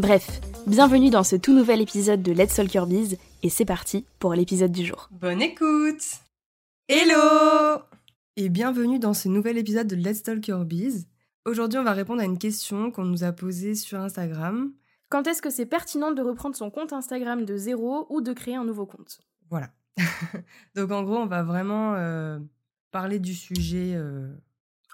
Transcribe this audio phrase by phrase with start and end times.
[0.00, 4.06] Bref, bienvenue dans ce tout nouvel épisode de Let's Talk Your Biz et c'est parti
[4.18, 5.10] pour l'épisode du jour.
[5.10, 6.02] Bonne écoute
[6.88, 7.82] Hello
[8.36, 11.06] Et bienvenue dans ce nouvel épisode de Let's Talk Your Biz.
[11.44, 14.72] Aujourd'hui, on va répondre à une question qu'on nous a posée sur Instagram.
[15.10, 18.54] Quand est-ce que c'est pertinent de reprendre son compte Instagram de zéro ou de créer
[18.54, 19.20] un nouveau compte?
[19.50, 19.68] Voilà.
[20.76, 22.38] Donc en gros, on va vraiment euh,
[22.90, 24.32] parler du sujet euh,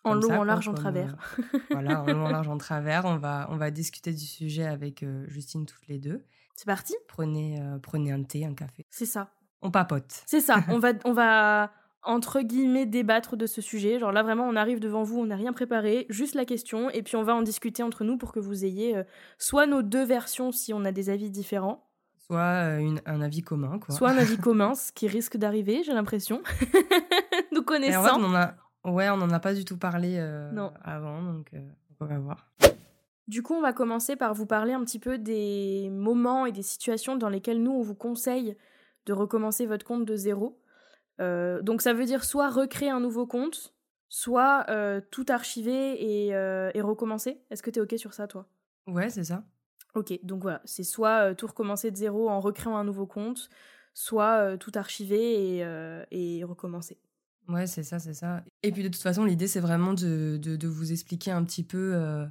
[0.06, 1.16] en long, en large, en travers.
[1.38, 3.04] Euh, voilà, en long, en large, en travers.
[3.04, 6.24] On va, on va discuter du sujet avec euh, Justine toutes les deux.
[6.54, 8.86] C'est parti prenez, euh, prenez un thé, un café.
[8.90, 9.30] C'est ça.
[9.62, 10.22] On papote.
[10.26, 10.60] C'est ça.
[10.68, 13.98] on, va, on va, entre guillemets, débattre de ce sujet.
[13.98, 17.02] Genre là, vraiment, on arrive devant vous, on n'a rien préparé, juste la question, et
[17.02, 19.02] puis on va en discuter entre nous pour que vous ayez
[19.38, 21.82] soit nos deux versions si on a des avis différents.
[22.26, 23.94] Soit une, un avis commun, quoi.
[23.94, 26.42] Soit un avis commun, ce qui risque d'arriver, j'ai l'impression.
[27.52, 28.00] nous connaissons.
[28.00, 28.54] En fait, on a,
[28.86, 30.48] Ouais, on n'en a pas du tout parlé euh,
[30.84, 31.68] avant, donc euh,
[32.00, 32.48] on va voir.
[33.26, 36.62] Du coup, on va commencer par vous parler un petit peu des moments et des
[36.62, 38.56] situations dans lesquelles nous, on vous conseille
[39.06, 40.60] de recommencer votre compte de zéro.
[41.20, 43.74] Euh, donc ça veut dire soit recréer un nouveau compte,
[44.08, 44.66] soit
[45.10, 47.40] tout archiver et, recommencer.
[47.50, 48.46] Est-ce que tu es OK sur ça, toi?
[48.86, 49.42] Ouais, c'est ça.
[49.94, 53.48] Ok, donc voilà, c'est soit tout recommencer de zéro en recréant un nouveau compte,
[53.94, 55.66] soit tout archiver
[56.12, 56.98] et recommencer.
[57.48, 58.42] Ouais, c'est ça, c'est ça.
[58.62, 61.92] Et puis de toute façon, l'idée, c'est vraiment de, de, vous expliquer un petit peu.
[61.94, 62.26] Euh,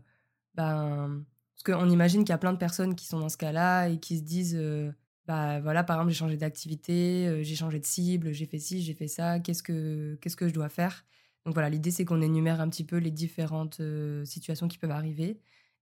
[0.56, 1.24] ben,
[1.56, 4.00] parce qu'on imagine qu'il y a plein de personnes qui sont dans ce cas-là et
[4.00, 4.92] qui se disent euh,
[5.26, 8.81] bah voilà, par exemple, j'ai changé d'activité, euh, j'ai changé de cible, j'ai fait ci,
[8.81, 11.06] j'ai fait ça, qu'est-ce que, qu'est-ce que je dois faire?
[11.46, 13.82] Donc voilà, l'idée, c'est qu'on énumère un petit peu les différentes
[14.26, 15.40] situations qui peuvent arriver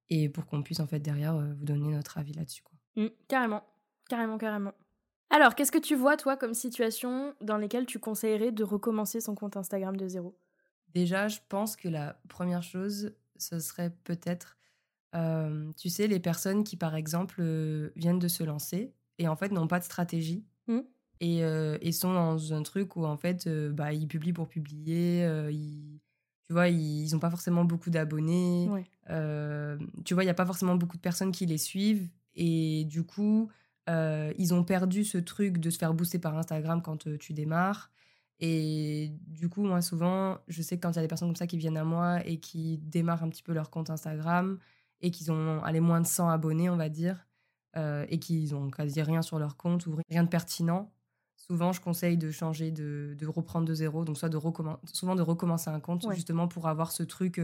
[0.09, 2.63] et pour qu'on puisse, en fait, derrière, vous donner notre avis là-dessus.
[2.97, 3.63] Mmh, carrément,
[4.09, 4.73] carrément, carrément.
[5.33, 9.33] Alors, qu'est-ce que tu vois, toi, comme situation dans lesquelles tu conseillerais de recommencer son
[9.33, 10.37] compte Instagram de zéro?
[10.93, 14.59] Déjà, je pense que la première chose, ce serait peut-être,
[15.15, 19.35] euh, tu sais, les personnes qui, par exemple, euh, viennent de se lancer et en
[19.35, 20.79] fait n'ont pas de stratégie mmh.
[21.23, 25.27] euh, et, sont dans un truc où en fait, bah, ils publient pour publier,
[26.43, 28.69] tu vois, ils n'ont pas forcément beaucoup d'abonnés,
[30.05, 33.03] tu vois, il n'y a pas forcément beaucoup de personnes qui les suivent et du
[33.03, 33.49] coup,
[33.89, 37.33] euh, ils ont perdu ce truc de se faire booster par Instagram quand euh, tu
[37.33, 37.91] démarres.
[38.39, 41.35] Et du coup, moi, souvent, je sais que quand il y a des personnes comme
[41.35, 44.59] ça qui viennent à moi et qui démarrent un petit peu leur compte Instagram
[45.01, 47.27] et qu'ils ont allé moins de 100 abonnés, on va dire,
[47.77, 50.91] euh, et qu'ils ont quasi rien sur leur compte ou rien de pertinent,
[51.35, 54.05] souvent, je conseille de changer, de, de reprendre de zéro.
[54.05, 54.39] Donc, soit de
[54.93, 57.39] souvent de recommencer un compte, justement pour avoir ce truc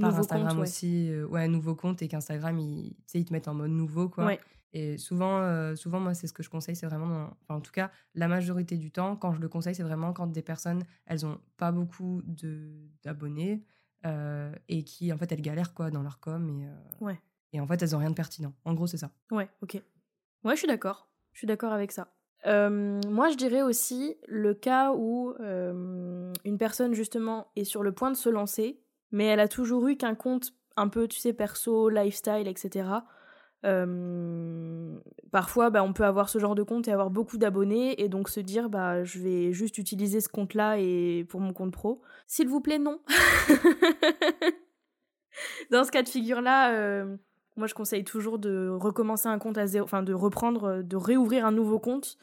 [0.00, 3.70] par Instagram aussi, ouais, un nouveau compte et qu'Instagram, ils, ils te mettent en mode
[3.70, 4.36] nouveau, quoi.
[4.74, 7.92] Et souvent, euh, souvent moi, c'est ce que je conseille, c'est vraiment, en tout cas,
[8.16, 11.40] la majorité du temps, quand je le conseille, c'est vraiment quand des personnes, elles ont
[11.56, 12.22] pas beaucoup
[13.04, 13.62] d'abonnés
[14.04, 17.20] euh, et qui, en fait, elles galèrent quoi dans leur com et, euh, ouais.
[17.52, 18.52] et en fait, elles ont rien de pertinent.
[18.64, 19.12] En gros, c'est ça.
[19.30, 19.80] Ouais, ok.
[20.42, 21.08] Ouais, je suis d'accord.
[21.32, 22.12] Je suis d'accord avec ça.
[22.44, 28.16] moi, je dirais aussi le cas où une personne, justement, est sur le point de
[28.16, 28.82] se lancer,
[29.14, 32.84] mais elle a toujours eu qu'un compte un peu, tu sais, perso, lifestyle, etc
[35.30, 38.28] parfois, bah, on peut avoir ce genre de compte et avoir beaucoup d'abonnés et donc
[38.28, 42.02] se dire, bah, je vais juste utiliser ce compte-là et pour mon compte pro.
[42.26, 43.00] S'il vous plaît, non.
[45.70, 47.06] Dans ce cas de figure-là,
[47.56, 51.46] moi, je conseille toujours de recommencer un compte à zéro, enfin de reprendre, de réouvrir
[51.46, 52.18] un nouveau compte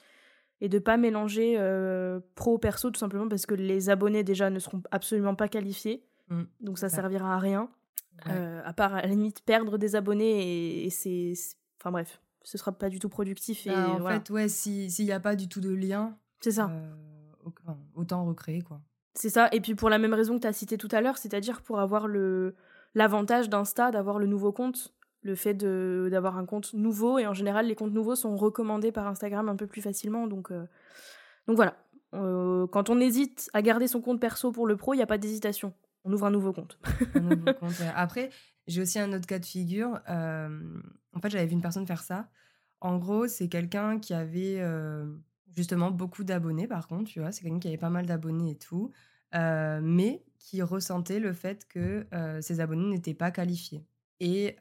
[0.59, 1.57] et de pas mélanger
[2.35, 6.44] pro perso tout simplement parce que les abonnés déjà ne seront absolument pas qualifiés, mmh.
[6.62, 7.69] donc ça servira à rien.
[8.28, 11.33] Euh, à part à la limite perdre des abonnés et, c'est
[11.80, 15.12] enfin bref ce sera pas du tout productif et bah, en fait ouais s'il n'y
[15.12, 16.94] a pas du tout de lien c'est ça euh,
[17.95, 18.80] autant recréer quoi
[19.16, 21.18] c'est ça et puis pour la même raison que tu as cité tout à l'heure
[21.18, 22.54] c'est-à-dire pour avoir le
[22.94, 24.94] l'avantage d'Insta d'avoir le nouveau compte
[25.24, 28.92] le fait de d'avoir un compte nouveau et en général les comptes nouveaux sont recommandés
[28.92, 30.66] par Instagram un peu plus facilement donc euh,
[31.48, 31.75] donc voilà
[32.13, 35.18] quand on hésite à garder son compte perso pour le pro, il n'y a pas
[35.18, 35.74] d'hésitation.
[36.03, 36.80] On ouvre un nouveau compte.
[37.95, 38.30] Après,
[38.68, 40.00] j'ai aussi un autre cas de figure.
[40.07, 42.30] en fait, j'avais vu une personne faire ça.
[42.80, 44.62] En gros, c'est quelqu'un qui avait
[45.56, 47.31] justement beaucoup d'abonnés, par contre, tu vois.
[47.31, 48.92] C'est quelqu'un qui avait pas mal d'abonnés et tout.
[49.33, 52.07] mais qui ressentait le fait que
[52.42, 53.86] ses abonnés n'étaient pas qualifiés.
[54.19, 54.56] Et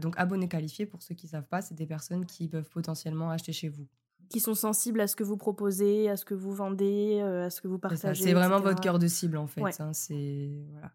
[0.00, 3.30] donc, abonnés qualifiés, pour ceux qui ne savent pas, c'est des personnes qui peuvent potentiellement
[3.30, 3.86] acheter chez vous.
[4.32, 7.60] Qui sont sensibles à ce que vous proposez, à ce que vous vendez, à ce
[7.60, 8.24] que vous partagez.
[8.24, 9.80] C'est vraiment votre cœur de cible, en fait.
[9.80, 10.92] Hein, c'est voilà.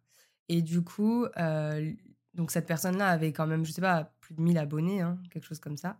[0.49, 1.25] Et du coup,
[2.33, 5.45] donc cette personne-là avait quand même, je sais pas, plus de 1000 abonnés, hein, quelque
[5.45, 5.97] chose comme ça.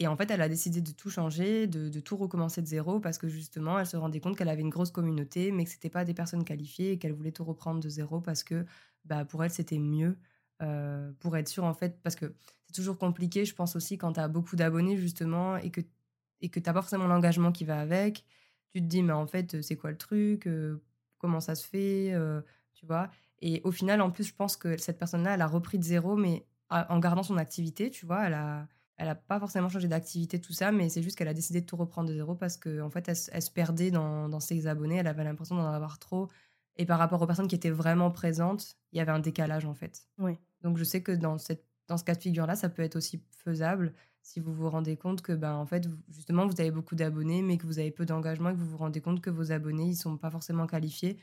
[0.00, 3.18] Et en fait, elle a décidé de tout changer, de, tout recommencer de zéro parce
[3.18, 6.04] que justement, elle se rendait compte qu'elle avait une grosse communauté, mais que c'était pas
[6.04, 8.64] des personnes qualifiées et qu'elle voulait tout reprendre de zéro parce que
[9.04, 10.16] bah, pour elle, c'était mieux
[10.62, 12.00] euh, pour être sûre en fait.
[12.02, 12.32] Parce que
[12.66, 15.80] c'est toujours compliqué, je pense aussi, quand tu as beaucoup d'abonnés justement et que
[16.40, 18.24] et que tu n'as pas forcément l'engagement qui va avec.
[18.70, 20.48] Tu te dis, mais en fait, c'est quoi le truc
[21.18, 22.12] Comment ça se fait
[22.74, 23.10] Tu vois?
[23.40, 26.16] Et au final, en plus, je pense que cette personne-là, elle a repris de zéro,
[26.16, 28.26] mais en gardant son activité, tu vois.
[28.26, 28.68] Elle a
[28.98, 31.66] elle n'a pas forcément changé d'activité, tout ça, mais c'est juste qu'elle a décidé de
[31.66, 35.06] tout reprendre de zéro parce qu'en en fait, elle, se perdait dans, ses abonnés, elle
[35.06, 36.28] avait l'impression d'en avoir trop.
[36.76, 39.74] Et par rapport aux personnes qui étaient vraiment présentes, il y avait un décalage, en
[39.74, 40.08] fait.
[40.18, 40.36] Oui.
[40.62, 43.20] Donc, je sais que dans, cette, dans ce cas de figure-là, ça peut être aussi
[43.30, 47.40] faisable si vous vous rendez compte que, ben, en fait, justement, vous avez beaucoup d'abonnés,
[47.40, 49.86] mais que vous avez peu d'engagement et que vous vous rendez compte que vos abonnés,
[49.86, 51.16] ils sont pas forcément qualifiés.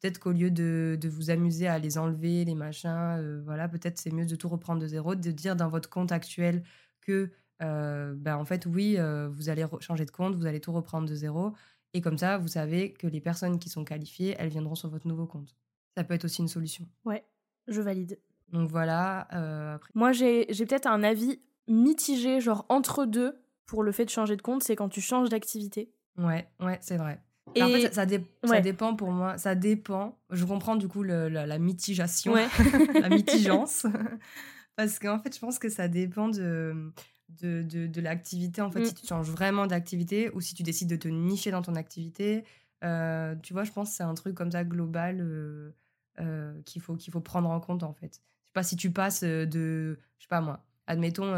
[0.00, 3.98] Peut-être qu'au lieu de, de, vous amuser à les enlever, les machins, euh, voilà, peut-être
[3.98, 6.64] c'est mieux de tout reprendre de zéro, de dire dans votre compte actuel
[7.00, 7.30] que,
[7.60, 8.98] ben, en fait, oui,
[9.30, 11.54] vous allez changer de compte, vous allez tout reprendre de zéro.
[11.94, 15.06] Et comme ça, vous savez que les personnes qui sont qualifiées, elles viendront sur votre
[15.06, 15.56] nouveau compte.
[15.96, 16.86] Ça peut être aussi une solution.
[17.04, 17.24] Ouais,
[17.66, 18.18] je valide.
[18.52, 19.26] Donc voilà.
[19.74, 19.90] après...
[19.94, 24.42] Moi, j'ai peut-être un avis mitigé, genre entre deux, pour le fait de changer de
[24.42, 25.90] compte, c'est quand tu changes d'activité.
[26.16, 27.20] Ouais, ouais, c'est vrai.
[27.54, 27.62] Et...
[27.62, 28.06] En fait, ça,
[28.44, 29.38] ça, dépend pour moi.
[29.38, 30.18] Ça dépend.
[30.30, 32.34] Je comprends du coup le, la, la, mitigation,
[32.94, 33.86] la mitigeance.
[34.76, 36.92] Parce qu'en fait, je pense que ça dépend de,
[37.40, 38.60] de, de, l'activité.
[38.62, 38.96] En fait, si mmh.
[38.96, 42.44] tu changes vraiment d'activité ou si tu décides de te nicher dans ton activité,
[42.84, 45.72] euh, tu vois, je pense que c'est un truc comme ça global euh,
[46.20, 48.22] euh, qu'il faut, qu'il faut prendre en compte, en fait.
[48.48, 51.34] Je sais pas si tu passes de, je sais pas moi, admettons,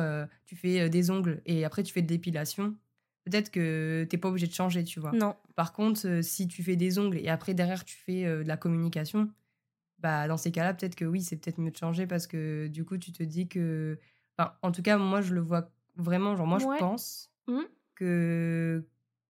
[0.46, 2.76] tu fais des ongles et après tu fais de l'épilation.
[3.24, 5.12] Peut-être que t'es pas obligé de changer, tu vois.
[5.12, 5.36] Non.
[5.54, 9.30] Par contre, si tu fais des ongles et après derrière tu fais de la communication,
[9.98, 12.84] bah, dans ces cas-là, peut-être que oui, c'est peut-être mieux de changer parce que du
[12.84, 13.98] coup, tu te dis que.
[14.38, 16.36] Enfin, en tout cas, moi, je le vois vraiment.
[16.36, 17.60] Genre, moi, je pense mmh.
[17.94, 18.82] que.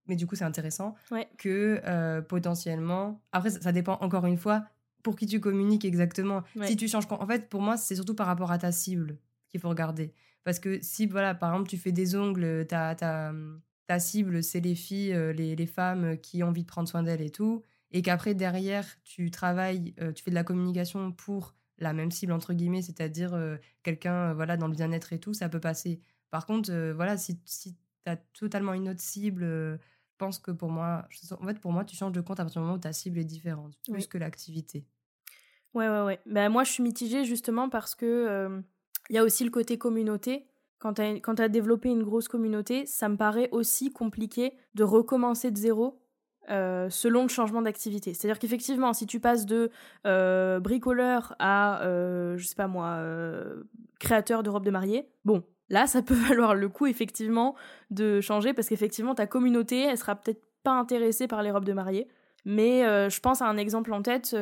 [0.06, 0.94] Mais du coup, c'est intéressant
[1.38, 3.20] que potentiellement.
[3.32, 4.64] Après, ça, dépend encore une fois
[5.02, 6.42] pour qui tu communiques exactement.
[6.64, 7.04] Si tu changes.
[7.10, 9.18] En fait, pour moi, c'est surtout par rapport à ta cible
[9.48, 10.14] qu'il faut regarder.
[10.44, 13.32] Parce que si, voilà, par exemple, tu fais des ongles, ta, ta,
[13.86, 17.02] ta cible, c'est les filles, euh, les, les femmes qui ont envie de prendre soin
[17.02, 17.62] d'elles et tout
[17.92, 22.32] et qu'après derrière tu travailles, euh, tu fais de la communication pour la même cible
[22.32, 26.00] entre guillemets, c'est-à-dire euh, quelqu'un euh, voilà dans le bien-être et tout, ça peut passer.
[26.30, 27.74] Par contre, voilà, si, si
[28.04, 29.80] tu as totalement une autre cible,
[30.20, 31.08] pense que pour moi,
[31.40, 33.18] en fait pour moi, tu changes de compte à partir du moment où ta cible
[33.18, 34.86] est différente, plus que l'activité.
[35.74, 36.20] Ouais, ouais, ouais.
[36.26, 38.62] Ben, moi, je suis mitigée justement parce que
[39.10, 40.46] il y a aussi le côté communauté.
[40.78, 45.50] Quand tu as, as, développé une grosse communauté, ça me paraît aussi compliqué de recommencer
[45.50, 46.00] de zéro
[46.50, 48.14] euh, selon le changement d'activité.
[48.14, 49.70] C'est-à-dire qu'effectivement, si tu passes de
[50.06, 52.98] euh, bricoleur à, euh, je sais pas moi,
[53.98, 57.54] créateur de robes de mariée, bon, là, ça peut valoir le coup, effectivement,
[57.90, 61.72] de changer parce qu'effectivement, ta communauté, elle sera peut-être pas intéressée par les robes de
[61.72, 62.08] mariée.
[62.46, 64.34] Mais je pense à un exemple en tête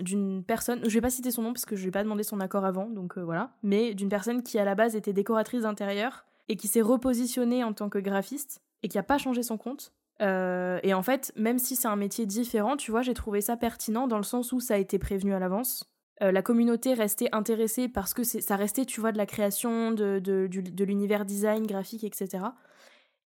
[0.00, 2.24] d'une personne, je vais pas citer son nom parce que je lui ai pas demandé
[2.24, 6.24] son accord avant, donc voilà, mais d'une personne qui à la base était décoratrice d'intérieur
[6.48, 9.92] et qui s'est repositionnée en tant que graphiste et qui a pas changé son compte
[10.22, 13.56] euh, et en fait, même si c'est un métier différent, tu vois, j'ai trouvé ça
[13.56, 15.91] pertinent dans le sens où ça a été prévenu à l'avance.
[16.22, 20.20] Euh, la communauté restait intéressée parce que ça restait, tu vois, de la création, de,
[20.20, 22.44] de, de l'univers design, graphique, etc.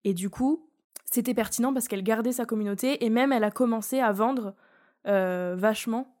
[0.04, 0.68] Et du coup,
[1.04, 4.54] c'était pertinent parce qu'elle gardait sa communauté et même elle a commencé à vendre
[5.06, 6.16] euh, vachement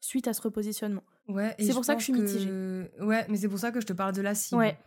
[0.00, 1.02] suite à ce repositionnement.
[1.28, 2.50] Ouais, c'est pour ça que je suis mitigée.
[3.00, 4.60] Ouais, mais c'est pour ça que je te parle de la cible.
[4.60, 4.78] Ouais.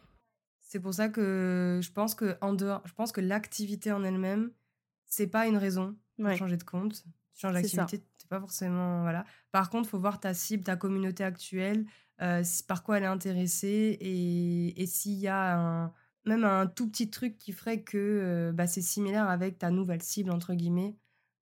[0.59, 4.51] C'est pour ça que je pense que en dehors, je pense que l'activité en elle-même,
[5.05, 7.03] c'est pas une raison pour changer de compte.
[7.33, 9.01] Tu changes d'activité, c'est pas forcément.
[9.01, 9.25] Voilà.
[9.51, 11.85] Par contre, il faut voir ta cible, ta communauté actuelle,
[12.21, 15.93] euh, par quoi elle est intéressée et, et s'il y a un,
[16.25, 20.01] même un tout petit truc qui ferait que euh, bah, c'est similaire avec ta nouvelle
[20.01, 20.95] cible, entre guillemets.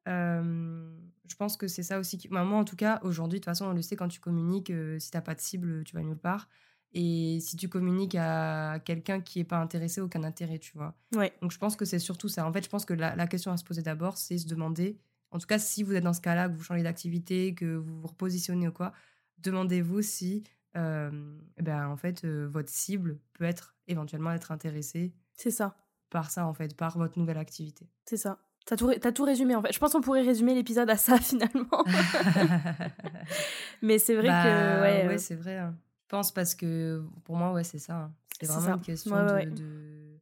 [0.07, 0.91] Euh,
[1.27, 2.17] je pense que c'est ça aussi.
[2.17, 2.29] Qui...
[2.29, 5.11] moi, en tout cas, aujourd'hui, de toute façon, on le sait, quand tu communiques, si
[5.11, 6.49] t'as pas de cible, tu vas nulle part.
[6.93, 10.93] Et si tu communiques à quelqu'un qui n'est pas intéressé, aucun intérêt, tu vois.
[11.15, 11.33] Ouais.
[11.41, 12.45] Donc je pense que c'est surtout ça.
[12.45, 14.99] En fait, je pense que la, question à se poser d'abord, c'est se demander
[15.31, 18.01] en tout cas, si vous êtes dans ce cas-là, que vous changez d'activité, que vous
[18.01, 18.91] vous repositionnez ou quoi,
[19.39, 20.43] demandez-vous si,
[20.77, 21.09] euh,
[21.57, 25.13] ben, en fait, euh, votre cible peut être éventuellement être intéressée.
[25.35, 25.75] C'est ça.
[26.09, 27.89] Par ça, en fait, par votre nouvelle activité.
[28.05, 28.39] C'est ça.
[28.65, 29.73] T'as tout, as tout résumé, en fait.
[29.73, 31.83] Je pense qu'on pourrait résumer l'épisode à ça, finalement.
[33.81, 34.27] Mais c'est vrai que...
[34.27, 35.57] Bah, ouais, ouais c'est vrai.
[35.57, 35.75] Hein.
[36.03, 37.95] Je pense parce que, pour moi, ouais, c'est ça.
[37.95, 38.13] Hein.
[38.39, 39.49] C'est vraiment une question de,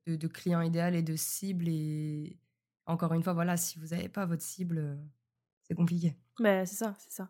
[0.07, 1.67] de, de, client idéal et de cible.
[1.67, 2.37] Et
[2.89, 4.97] encore une fois, voilà, si vous n'avez pas votre cible,
[5.63, 6.15] c'est compliqué.
[6.39, 7.29] Bah, c'est ça, c'est ça.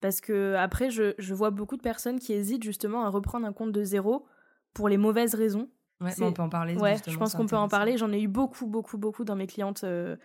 [0.00, 3.52] Parce que après, je, je, vois beaucoup de personnes qui hésitent justement à reprendre un
[3.52, 4.26] compte de zéro
[4.72, 5.68] pour les mauvaises raisons.
[6.00, 6.76] Ouais, on peut en parler.
[6.76, 7.98] Ouais, je pense qu'on peut en parler.
[7.98, 10.16] J'en ai eu beaucoup, beaucoup, beaucoup dans mes clientes euh,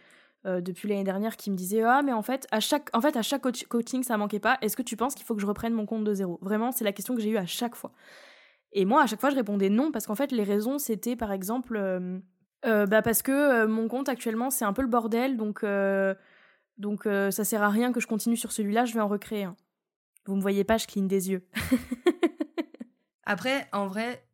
[0.45, 3.17] euh, depuis l'année dernière qui me disaient ah mais en fait à chaque en fait
[3.17, 4.57] à chaque coaching ça manquait pas.
[4.61, 6.39] Est-ce que tu penses qu'il faut que je reprenne mon compte de zéro?
[6.41, 7.91] Vraiment, c'est la question que j'ai eue à chaque fois.
[8.71, 11.33] Et moi, à chaque fois, je répondais non parce qu'en fait, les raisons c'était par
[11.33, 12.19] exemple euh,
[12.65, 15.63] bah parce que mon compte actuellement c'est un peu le bordel donc
[16.77, 18.85] donc ça sert à rien que je continue sur celui-là.
[18.85, 19.55] Je vais en recréer un.
[20.25, 21.47] Vous me voyez pas, je cligne des yeux.
[23.25, 24.27] Après, en vrai,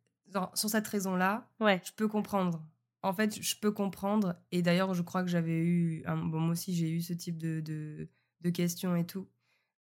[0.54, 1.80] sur cette raison-là, ouais.
[1.84, 2.62] je peux comprendre.
[3.02, 4.36] En fait, je peux comprendre.
[4.52, 6.02] Et d'ailleurs, je crois que j'avais eu.
[6.06, 9.28] bon, moi aussi, j'ai eu ce type de, de, questions et tout.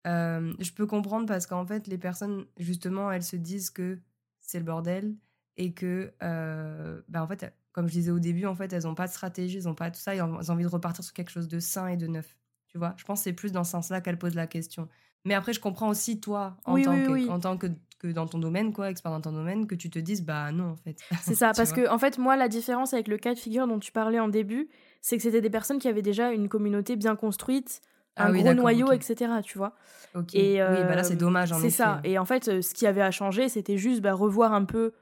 [0.07, 4.01] Euh, je peux comprendre parce qu'en fait, les personnes, justement, elles se disent que
[4.41, 5.15] c'est le bordel
[5.57, 8.95] et que, euh, bah, en fait, comme je disais au début, en fait, elles n'ont
[8.95, 11.31] pas de stratégie, elles n'ont pas tout ça, elles ont envie de repartir sur quelque
[11.31, 12.37] chose de sain et de neuf.
[12.69, 14.89] Tu vois, je pense que c'est plus dans ce sens-là qu'elles posent la question.
[15.25, 17.67] Mais après, je comprends aussi toi, en tant, que, en tant que,
[17.99, 20.71] que, dans ton domaine, quoi, expert dans ton domaine, que tu te dises, bah non,
[20.71, 20.97] en fait.
[21.23, 23.79] C'est ça, parce que, en fait, moi, la différence avec le cas de figure dont
[23.79, 24.69] tu parlais en début,
[25.03, 27.83] c'est que c'était des personnes qui avaient déjà une communauté bien construite,
[28.17, 29.75] ah un gros noyau, etc., tu vois?
[30.33, 32.01] Et, oui, bah là, c'est euh, dommage, C'est ça.
[32.05, 34.93] Et en fait, ce qui avait à changer, c'était juste bah, revoir un peu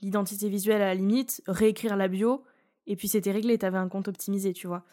[0.00, 2.44] l'identité visuelle à la limite, réécrire la bio,
[2.86, 4.84] et puis c'était réglé, t'avais un compte optimisé, tu vois.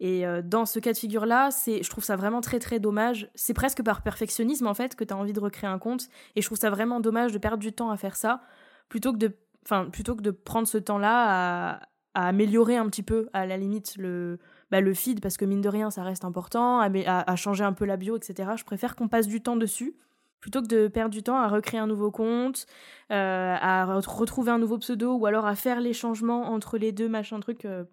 [0.00, 3.30] Et euh, dans ce cas de figure-là, c'est, je trouve ça vraiment très très dommage.
[3.34, 6.08] C'est presque par perfectionnisme en fait que tu as envie de recréer un compte.
[6.36, 8.40] Et je trouve ça vraiment dommage de perdre du temps à faire ça
[8.88, 9.32] plutôt que de,
[9.64, 11.80] enfin, plutôt que de prendre ce temps-là
[12.14, 14.40] à, améliorer un petit peu à la limite le,
[14.70, 17.72] bah, le feed parce que mine de rien ça reste important, à, à, changer un
[17.72, 18.50] peu la bio, etc.
[18.56, 19.94] Je préfère qu'on passe du temps dessus
[20.40, 22.66] plutôt que de perdre du temps à recréer un nouveau compte,
[23.10, 27.08] euh, à retrouver un nouveau pseudo ou alors à faire les changements entre les deux
[27.08, 27.64] machin truc.
[27.64, 27.84] Euh,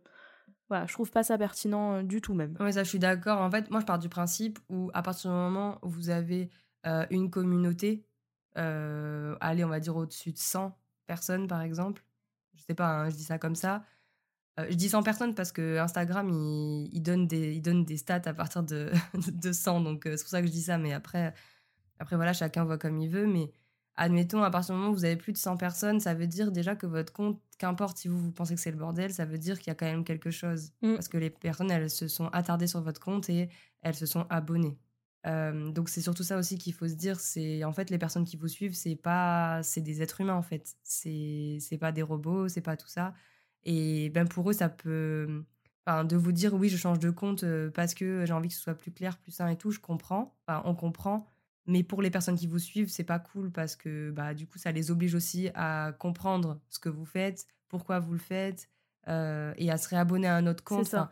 [0.70, 2.56] voilà, je trouve pas ça pertinent euh, du tout même.
[2.60, 3.40] Oui, ça je suis d'accord.
[3.40, 6.50] En fait, moi je pars du principe où à partir du moment où vous avez
[6.86, 8.06] euh, une communauté,
[8.56, 10.76] allez, on va dire au-dessus de 100
[11.06, 12.04] personnes par exemple,
[12.56, 13.84] je sais pas, hein, je dis ça comme ça.
[14.58, 18.22] je dis 100 personnes parce que Instagram il, il, donne, des, il donne des stats
[18.26, 18.92] à partir de,
[19.32, 20.80] de 100, donc c'est pour ça que je dis ça.
[20.80, 21.36] Mais après,
[22.00, 23.28] après voilà, chacun voit comme il veut.
[23.28, 23.52] Mais
[23.96, 26.52] admettons, à partir du moment où vous avez plus de 100 personnes, ça veut dire
[26.52, 29.38] déjà que votre compte, qu'importe si vous, vous pensez que c'est le bordel, ça veut
[29.38, 30.72] dire qu'il y a quand même quelque chose.
[30.82, 30.94] Mm.
[30.96, 33.50] Parce que les personnes, elles se sont attardées sur votre compte et
[33.82, 34.78] elles se sont abonnées.
[35.26, 38.24] Euh, donc c'est surtout ça aussi qu'il faut se dire, c'est en fait les personnes
[38.24, 42.48] qui vous suivent, c'est pas, c'est des êtres humains en fait, c'est pas des robots,
[42.48, 43.14] c'est pas tout ça.
[43.64, 45.44] Et ben pour eux ça peut,
[45.86, 48.54] enfin de vous dire oui je change de compte euh, parce que j'ai envie que
[48.54, 51.28] ce soit plus clair, plus sain et tout, je comprends, enfin on comprend,
[51.68, 54.58] mais pour les personnes qui vous suivent, c'est pas cool parce que bah, du coup,
[54.58, 58.70] ça les oblige aussi à comprendre ce que vous faites, pourquoi vous le faites,
[59.10, 60.86] euh, et à se réabonner à un autre compte.
[60.86, 61.12] Ça.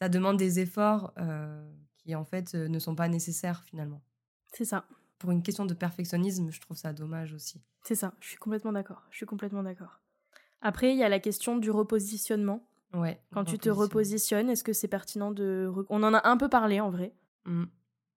[0.00, 0.08] ça.
[0.08, 1.64] demande des efforts euh,
[1.98, 4.02] qui, en fait, euh, ne sont pas nécessaires finalement.
[4.52, 4.84] C'est ça.
[5.18, 7.62] Pour une question de perfectionnisme, je trouve ça dommage aussi.
[7.84, 9.06] C'est ça, je suis complètement d'accord.
[9.10, 10.00] Je suis complètement d'accord.
[10.62, 12.66] Après, il y a la question du repositionnement.
[12.92, 13.20] Ouais.
[13.32, 15.72] Quand tu te repositionnes, est-ce que c'est pertinent de.
[15.88, 17.14] On en a un peu parlé en vrai.
[17.44, 17.64] Mmh.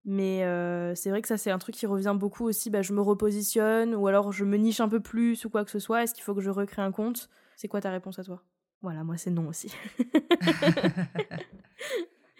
[0.08, 2.70] Mais euh, c'est vrai que ça, c'est un truc qui revient beaucoup aussi.
[2.70, 5.70] Bah, je me repositionne ou alors je me niche un peu plus ou quoi que
[5.72, 6.04] ce soit.
[6.04, 7.28] Est-ce qu'il faut que je recrée un compte?
[7.56, 8.40] C'est quoi ta réponse à toi?
[8.82, 9.74] Voilà, moi, c'est non aussi.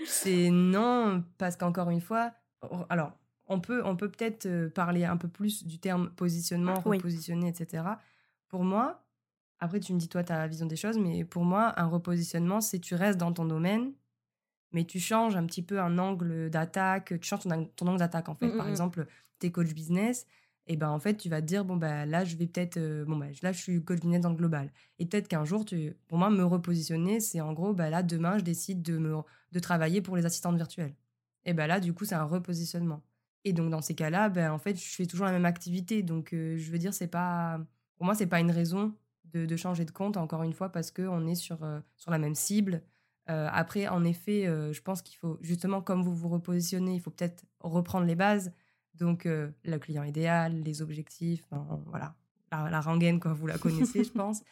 [0.06, 2.34] c'est non, parce qu'encore une fois,
[2.88, 3.12] alors,
[3.48, 7.82] on peut on peut peut-être euh, parler un peu plus du terme positionnement, repositionner, etc.
[8.48, 9.04] Pour moi,
[9.58, 12.78] après, tu me dis toi ta vision des choses, mais pour moi, un repositionnement, c'est
[12.78, 13.92] tu restes dans ton domaine
[14.76, 18.34] mais tu changes un petit peu un angle d'attaque, tu changes ton, angle d'attaque en
[18.34, 18.48] fait.
[18.48, 18.72] Mmh, Par mmh, mmh.
[18.72, 19.06] exemple,
[19.40, 20.26] tu es coach business,
[20.66, 23.06] et ben en fait, tu vas te dire, bon, bah, là, je vais peut-être, euh,
[23.06, 24.70] bon, bah, là, je suis coach business dans le global.
[24.98, 28.36] Et peut-être qu'un jour, tu, pour moi, me repositionner, c'est en gros, bah, là, demain,
[28.36, 29.14] je décide de, me,
[29.52, 30.94] de travailler pour les assistantes virtuelles.
[31.46, 33.02] Et ben là, du coup, c'est un repositionnement.
[33.44, 36.02] Et donc, dans ces cas-là, ben, en fait, je fais toujours la même activité.
[36.02, 37.60] Donc, euh, je veux dire, c'est pas,
[37.96, 38.92] pour moi, c'est pas une raison
[39.32, 42.18] de, de, changer de compte, encore une fois, parce qu'on est sur, euh, sur la
[42.18, 42.82] même cible.
[43.28, 47.00] Euh, après, en effet, euh, je pense qu'il faut, justement, comme vous vous repositionnez, il
[47.00, 48.52] faut peut-être reprendre les bases.
[48.94, 51.44] Donc, euh, le client idéal, les objectifs,
[51.86, 52.14] voilà,
[52.50, 54.42] la, rengaine, quoi, vous la connaissez, je pense.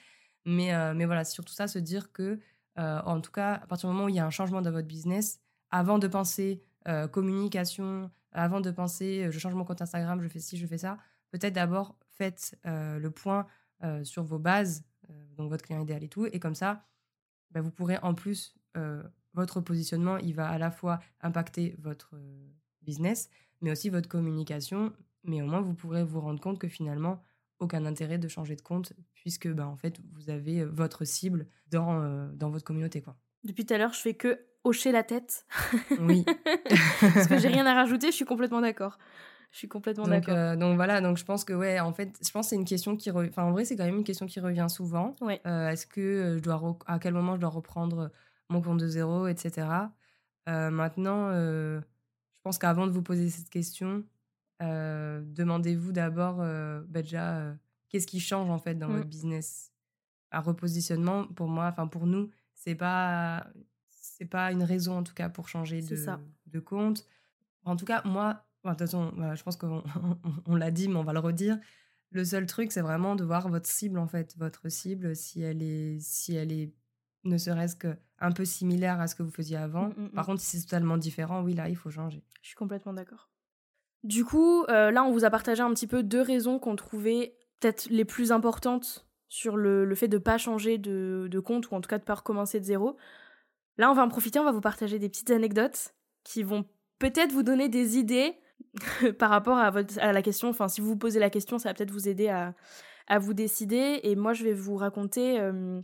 [0.45, 2.39] Mais, mais voilà, surtout ça, se dire que,
[2.77, 4.87] en tout cas, à partir du moment où il y a un changement dans votre
[4.87, 5.41] business,
[5.71, 6.63] avant de penser
[7.13, 10.99] communication, avant de penser je change mon compte Instagram, je fais ci, je fais ça,
[11.31, 13.47] peut-être d'abord faites le point
[14.03, 14.85] sur vos bases,
[15.39, 16.85] donc votre client idéal et tout, et comme ça,
[17.53, 18.55] bah, vous pourrez en plus,
[19.35, 22.15] votre positionnement, il va à la fois impacter votre
[22.83, 24.93] business, mais aussi votre communication,
[25.25, 27.21] mais au moins vous pourrez vous rendre compte que finalement,
[27.59, 31.47] aucun intérêt de changer de compte puisque bah, en fait vous avez euh, votre cible
[31.71, 33.17] dans, euh, dans votre communauté quoi.
[33.45, 35.45] Depuis tout à l'heure, je fais que hocher la tête.
[36.01, 36.25] Oui.
[37.01, 38.99] Parce que j'ai rien à rajouter, je suis complètement d'accord.
[39.53, 40.35] Je suis complètement d'accord.
[40.35, 42.97] Euh, donc voilà, donc je pense que ouais, en fait, je pense c'est une question
[42.97, 45.15] qui enfin en vrai, c'est quand même une question qui revient souvent.
[45.21, 45.41] Ouais.
[45.45, 48.11] est-ce que je dois à quel moment je dois reprendre
[48.49, 49.67] mon compte de zéro, etc.
[50.47, 51.81] maintenant je
[52.43, 54.05] pense qu'avant de vous poser cette question,
[54.61, 57.55] demandez-vous d'abord bah, déjà
[57.89, 59.09] qu'est-ce qui change en fait dans votre mmh.
[59.09, 59.73] business?
[60.33, 63.47] Un repositionnement, pour moi, enfin pour nous, c'est pas
[63.89, 65.97] c'est pas une raison en tout cas pour changer de,
[66.47, 67.05] de compte.
[67.65, 69.83] En tout cas, moi, de toute façon, je pense qu'on
[70.47, 71.59] on, l'a dit, mais on va le redire.
[72.11, 75.63] Le seul truc, c'est vraiment de voir votre cible en fait, votre cible, si elle
[75.63, 76.73] est, si elle est,
[77.25, 79.89] ne serait-ce que un peu similaire à ce que vous faisiez avant.
[79.89, 82.23] Mmh, mmh, Par contre, si c'est totalement différent, oui, là, il faut changer.
[82.43, 83.29] Je suis complètement d'accord.
[84.03, 87.37] Du coup, euh, là, on vous a partagé un petit peu deux raisons qu'on trouvait
[87.61, 91.81] peut-être les plus importantes sur le, fait de ne pas changer de, compte ou en
[91.81, 92.97] tout cas de ne pas recommencer de zéro.
[93.79, 96.65] Là, on va en profiter, on va vous partager des petites anecdotes qui vont
[96.99, 98.37] peut-être vous donner des idées
[99.19, 100.49] par rapport à, votre, à la question.
[100.51, 102.55] Enfin, si vous vous posez la question, ça va peut-être vous aider à,
[103.19, 104.01] vous décider.
[104.03, 105.41] Et moi, je vais vous raconter.
[105.41, 105.81] Euh,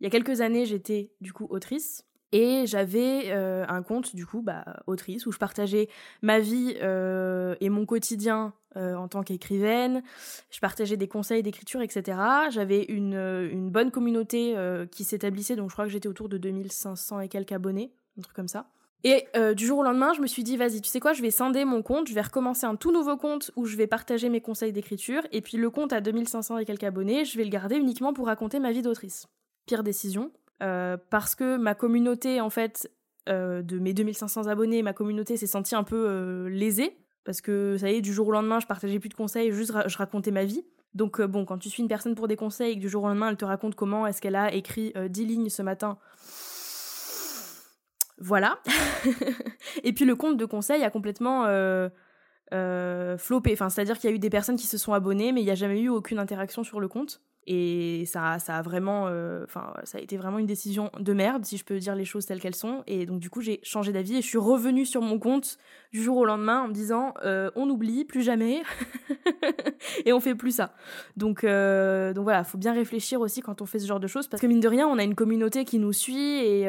[0.00, 2.04] il y a quelques années, j'étais du coup autrice.
[2.32, 5.88] Et j'avais euh, un compte, du coup, bah, autrice, où je partageais
[6.22, 10.02] ma vie euh, et mon quotidien euh, en tant qu'écrivaine.
[10.50, 12.18] Je partageais des conseils d'écriture, etc.
[12.50, 14.54] J'avais une, une, bonne communauté
[14.90, 18.34] qui s'établissait, donc je crois que j'étais autour de 2500 et quelques abonnés, un truc
[18.34, 18.68] comme ça.
[19.04, 19.24] Et
[19.54, 21.64] du jour au lendemain, je me suis dit, vas-y, tu sais quoi, je vais scinder
[21.64, 24.72] mon compte, je vais recommencer un tout nouveau compte où je vais partager mes conseils
[24.72, 28.12] d'écriture, et puis le compte à 2500 et quelques abonnés, je vais le garder uniquement
[28.12, 29.28] pour raconter ma vie d'autrice.
[29.66, 30.30] Pire décision,
[30.62, 32.90] euh, parce que ma communauté, en fait,
[33.28, 37.76] euh, de mes 2500 abonnés, ma communauté s'est sentie un peu euh, lésée, parce que
[37.76, 40.30] ça y est, du jour au lendemain, je partageais plus de conseils, juste je racontais
[40.30, 40.64] ma vie.
[40.94, 43.36] Donc bon, quand tu suis une personne pour des conseils du jour au lendemain, elle
[43.36, 45.98] te raconte comment est-ce qu'elle a écrit 10 lignes ce matin,
[48.18, 48.58] voilà.
[49.84, 51.44] et puis le compte de conseil a complètement
[53.18, 53.52] flopé.
[53.52, 55.50] Enfin, c'est-à-dire qu'il y a eu des personnes qui se sont abonnées, mais il n'y
[55.50, 57.20] a jamais eu aucune interaction sur le compte.
[57.48, 61.56] Et ça, a vraiment, euh, enfin, ça a été vraiment une décision de merde, si
[61.56, 62.82] je peux dire les choses telles qu'elles sont.
[62.88, 65.58] Et donc du coup, j'ai changé d'avis et je suis revenue sur mon compte
[65.92, 68.62] du jour au lendemain en me disant, euh, on oublie plus jamais
[70.04, 70.74] et on fait plus ça.
[71.16, 74.26] Donc, euh, donc voilà, faut bien réfléchir aussi quand on fait ce genre de choses
[74.26, 76.66] parce que mine de rien, on a une communauté qui nous suit et,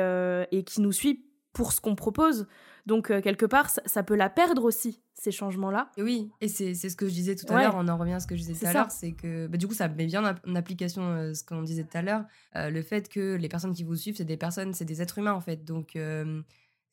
[0.51, 2.45] et qui nous suit pour ce qu'on propose.
[2.87, 5.91] Donc, euh, quelque part, ça, peut la perdre aussi, ces changements-là.
[5.97, 8.27] Oui, et c'est ce que je disais tout à l'heure, on en revient à ce
[8.27, 10.55] que je disais tout à l'heure, c'est que bah, du coup, ça met bien en
[10.55, 12.23] application euh, ce qu'on disait tout à l'heure,
[12.55, 15.17] euh, le fait que les personnes qui vous suivent, c'est des personnes, c'est des êtres
[15.17, 15.65] humains en fait.
[15.65, 15.97] Donc,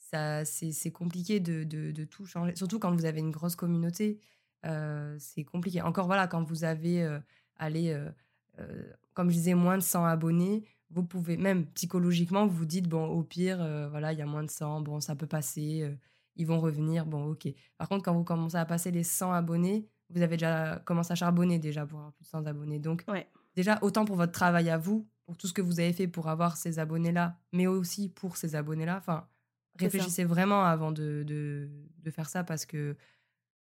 [0.00, 4.18] ça c'est compliqué de, de, tout changer, surtout quand vous avez une grosse communauté.
[4.64, 5.80] c'est compliqué.
[5.80, 7.09] Encore voilà, quand vous avez,
[7.57, 7.96] allez,
[9.12, 13.22] comme je disais, moins de 100 abonnés, vous pouvez, même psychologiquement, vous dites, bon, au
[13.22, 15.94] pire, euh, voilà, il y a moins de 100, bon, ça peut passer, euh,
[16.37, 17.48] ils vont revenir, bon, ok.
[17.76, 21.16] Par contre, quand vous commencez à passer les 100 abonnés, vous avez déjà commencé à
[21.16, 22.78] charbonner déjà pour avoir plus de 100 abonnés.
[22.78, 23.04] Donc,
[23.57, 26.28] déjà, autant pour votre travail à vous, pour tout ce que vous avez fait pour
[26.28, 28.96] avoir ces abonnés-là, mais aussi pour ces abonnés-là.
[28.98, 29.26] Enfin,
[29.78, 31.68] réfléchissez vraiment avant de, de,
[32.02, 32.96] de, faire ça parce que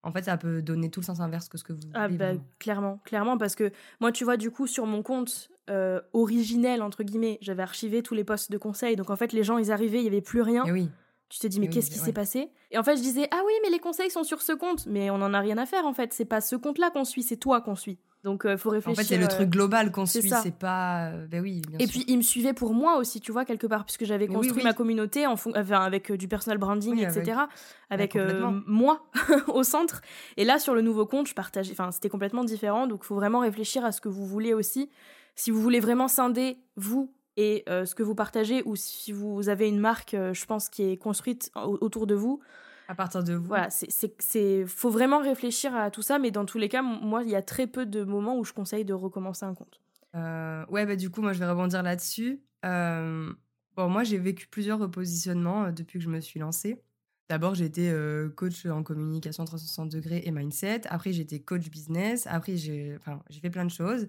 [0.03, 2.33] en fait, ça peut donner tout le sens inverse que ce que vous ah bah,
[2.59, 7.03] clairement, clairement, parce que moi, tu vois, du coup, sur mon compte euh, originel, entre
[7.03, 8.97] guillemets, j'avais archivé tous les postes de conseil.
[8.97, 10.65] Donc, en fait, les gens, ils arrivaient, il n'y avait plus rien.
[10.71, 10.91] oui.
[11.31, 12.51] Tu te dis, mais qu'est-ce qui s'est passé?
[12.73, 14.87] Et en fait, je disais, ah oui, mais les conseils sont sur ce compte.
[14.87, 16.13] Mais on n'en a rien à faire, en fait.
[16.13, 18.01] C'est pas ce compte-là qu'on suit, c'est toi qu'on suit.
[18.25, 18.99] Donc, il euh, faut réfléchir.
[18.99, 21.13] En fait, c'est le truc euh, global qu'on suit, c'est pas.
[21.31, 24.05] Ben oui, Et puis, il me suivait pour moi aussi, tu vois, quelque part, puisque
[24.07, 27.43] j'avais construit ma communauté en avec du personal branding, etc.
[27.91, 28.19] Avec,
[28.67, 29.07] moi
[29.47, 30.03] au centre.
[30.37, 31.73] Et là, sur le nouveau compte, je partageais.
[31.73, 32.89] Enfin, c'était complètement différent.
[32.89, 34.91] Donc, il faut vraiment réfléchir à ce que vous voulez aussi.
[35.35, 39.49] Si vous voulez vraiment scinder, vous, et euh, ce que vous partagez ou si vous
[39.49, 42.41] avez une marque, euh, je pense, qui est construite autour de vous.
[42.89, 43.47] À partir de vous.
[43.47, 47.31] Voilà, c'est faut vraiment réfléchir à tout ça, mais dans tous les cas, moi, il
[47.31, 49.81] y a très peu de moments où je conseille de recommencer un compte.
[50.17, 52.43] Euh, ouais, bah, du coup, moi, je vais rebondir là-dessus.
[52.63, 56.83] bon, moi, j'ai vécu plusieurs repositionnements depuis que je me suis lancée.
[57.29, 57.95] D'abord, j'ai été
[58.35, 60.83] coach en communication 360 degrés et mindset.
[60.89, 62.27] Après, j'ai été coach business.
[62.27, 64.09] Après, j'ai enfin, fait plein de choses.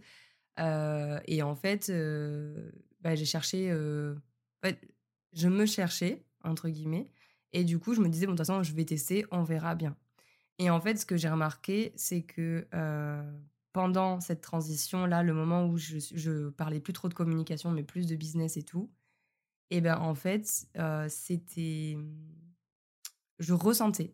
[0.58, 1.92] Et en fait,
[3.02, 3.70] bah, j'ai cherché.
[5.34, 7.10] je me cherchais, entre guillemets.
[7.54, 9.76] Et du coup, je me disais, bon, de toute façon, je vais tester, on verra
[9.76, 9.96] bien.
[10.58, 12.68] Et en fait, ce que j'ai remarqué, c'est que
[13.74, 18.16] pendant cette transition-là, le moment où je, parlais plus trop de communication, mais plus de
[18.16, 18.92] business et tout,
[19.70, 20.68] et ben en fait,
[21.08, 21.98] c'était.
[23.40, 24.14] Je ressentais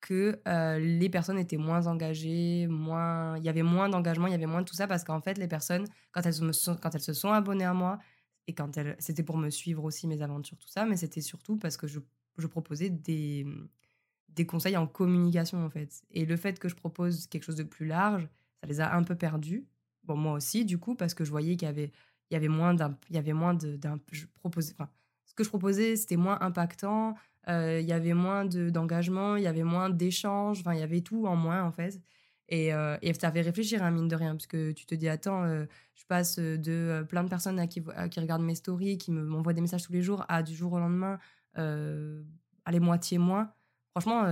[0.00, 0.40] que
[0.78, 4.62] les personnes étaient moins engagées, moins, il y avait moins d'engagement, il y avait moins
[4.62, 6.34] de tout ça parce qu'en fait les personnes quand elles
[6.80, 7.98] quand elles se sont abonnées à moi
[8.46, 11.56] et quand elles, c'était pour me suivre aussi mes aventures tout ça, mais c'était surtout
[11.56, 12.00] parce que je,
[12.38, 13.46] je, proposais des
[14.28, 16.02] des conseils en communication en fait.
[16.10, 18.28] Et le fait que je propose quelque chose de plus large,
[18.60, 19.66] ça les a un peu perdus.
[20.04, 21.92] Bon moi aussi du coup parce que je voyais qu'il y avait
[22.30, 24.90] il y avait moins d'un il y avait moins d'un je proposais enfin
[25.26, 27.12] ce que je proposais c'était moins impactant euh,
[27.48, 31.26] il y avait moins d'engagement, il y avait moins d'échanges, enfin, il y avait tout
[31.26, 32.00] en moins, en fait.
[32.50, 35.44] Et, euh, ça fait réfléchir, hein, mine de rien, parce que tu te dis, attends,
[35.44, 39.84] euh, je passe de plein de personnes qui, regardent mes stories, qui m'envoient des messages
[39.84, 41.18] tous les jours, à du jour au lendemain,
[41.54, 43.52] à les moitié moins.
[43.92, 44.24] Franchement,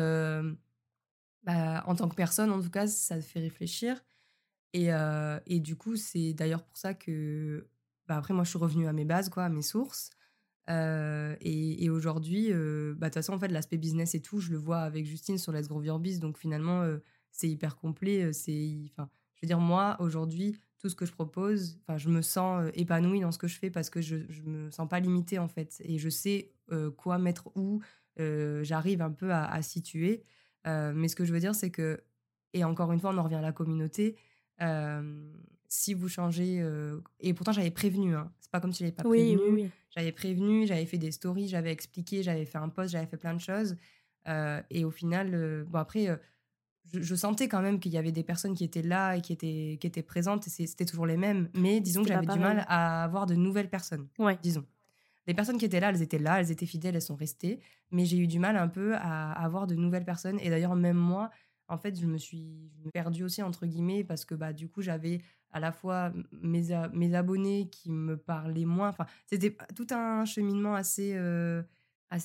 [1.45, 4.03] bah, en tant que personne, en tout cas, ça fait réfléchir.
[4.73, 4.89] Et,
[5.47, 7.69] et du coup, c'est d'ailleurs pour ça que,
[8.09, 10.11] bah, après, moi, je suis revenue à mes bases, quoi, à mes sources.
[10.69, 14.51] Euh, et, aujourd'hui, euh, bah, de toute façon, en fait, l'aspect business et tout, je
[14.51, 16.21] le vois avec Justine sur Let's Grow Your Biz.
[16.21, 16.99] Donc finalement, euh,
[17.31, 18.33] c'est hyper complet.
[18.33, 22.23] C'est, enfin, je veux dire, moi, aujourd'hui, tout ce que je propose, enfin, je me
[22.23, 25.39] sens épanouie dans ce que je fais parce que je, je me sens pas limitée,
[25.39, 25.81] en fait.
[25.85, 26.53] Et je sais
[26.97, 27.81] quoi mettre où.
[28.17, 30.23] J'arrive un peu à, à situer.
[30.65, 32.03] mais ce que je veux dire, c'est que,
[32.53, 34.17] et encore une fois, on en revient à la communauté
[35.69, 36.65] si vous changez.
[37.21, 38.15] Et pourtant, j'avais prévenu.
[38.15, 38.33] Hein.
[38.41, 39.39] C'est pas comme si je n'avais pas prévenu.
[39.51, 43.17] Oui, J'avais prévenu, j'avais fait des stories, j'avais expliqué, j'avais fait un post, j'avais fait
[43.17, 43.77] plein de choses.
[44.71, 46.19] et au final, bon, après,
[46.93, 49.79] je, sentais quand même qu'il y avait des personnes qui étaient là et qui étaient,
[49.81, 50.47] qui étaient présentes.
[50.47, 51.49] Et c'était toujours les mêmes.
[51.55, 54.09] Mais disons que j'avais du mal à avoir de nouvelles personnes.
[54.19, 54.39] Ouais.
[54.43, 54.65] Disons.
[55.27, 57.61] Les personnes qui étaient là, elles étaient là, elles étaient fidèles, elles sont restées.
[57.91, 60.39] Mais j'ai eu du mal un peu à avoir de nouvelles personnes.
[60.41, 61.31] Et d'ailleurs, même moi,
[61.69, 65.21] en fait, je me suis perdue aussi, entre guillemets, parce que bah, du coup, j'avais
[65.51, 66.73] à la fois mes,
[67.15, 68.89] abonnés qui me parlaient moins.
[68.89, 71.63] Enfin, c'était tout un cheminement assez, euh,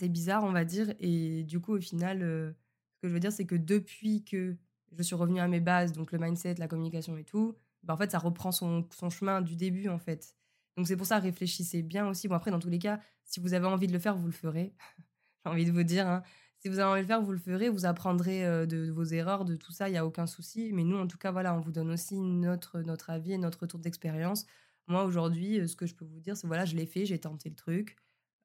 [0.03, 0.93] bizarre, on va dire.
[0.99, 2.51] Et du coup, au final, euh,
[2.95, 4.55] ce que je veux dire, c'est que depuis que
[4.91, 7.97] je suis revenue à mes bases, donc le mindset, la communication et tout, bah, en
[7.97, 10.35] fait, ça reprend son, son chemin du début, en fait.
[10.77, 12.27] Donc c'est pour ça, réfléchissez bien aussi.
[12.27, 14.31] Bon, après, dans tous les cas, si vous avez envie de le faire, vous le
[14.31, 14.73] ferez.
[15.45, 16.07] J'ai envie de vous dire.
[16.07, 16.23] Hein.
[16.63, 17.67] Si vous avez envie de le faire, vous le ferez.
[17.67, 19.89] Vous apprendrez euh, de, vos erreurs, de tout ça.
[19.89, 20.71] Il n'y a aucun souci.
[20.71, 23.81] Mais nous, en tout cas, voilà, on vous donne aussi notre, avis et notre retour
[23.81, 24.45] d'expérience.
[24.87, 27.19] Moi, aujourd'hui, euh, ce que je peux vous dire, c'est voilà, je l'ai fait, j'ai
[27.19, 27.97] tenté le truc.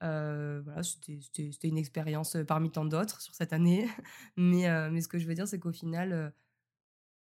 [0.03, 3.89] Euh, voilà, c'était une expérience parmi tant d'autres sur cette année.
[4.37, 6.33] mais, mais ce que je veux dire, c'est qu'au final,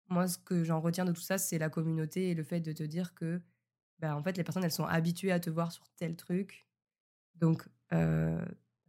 [0.09, 2.71] moi, ce que j'en retiens de tout ça, c'est la communauté et le fait de
[2.71, 3.41] te dire que,
[3.97, 6.67] bah, en fait, les personnes, elles sont habituées à te voir sur tel truc.
[7.33, 7.67] Donc,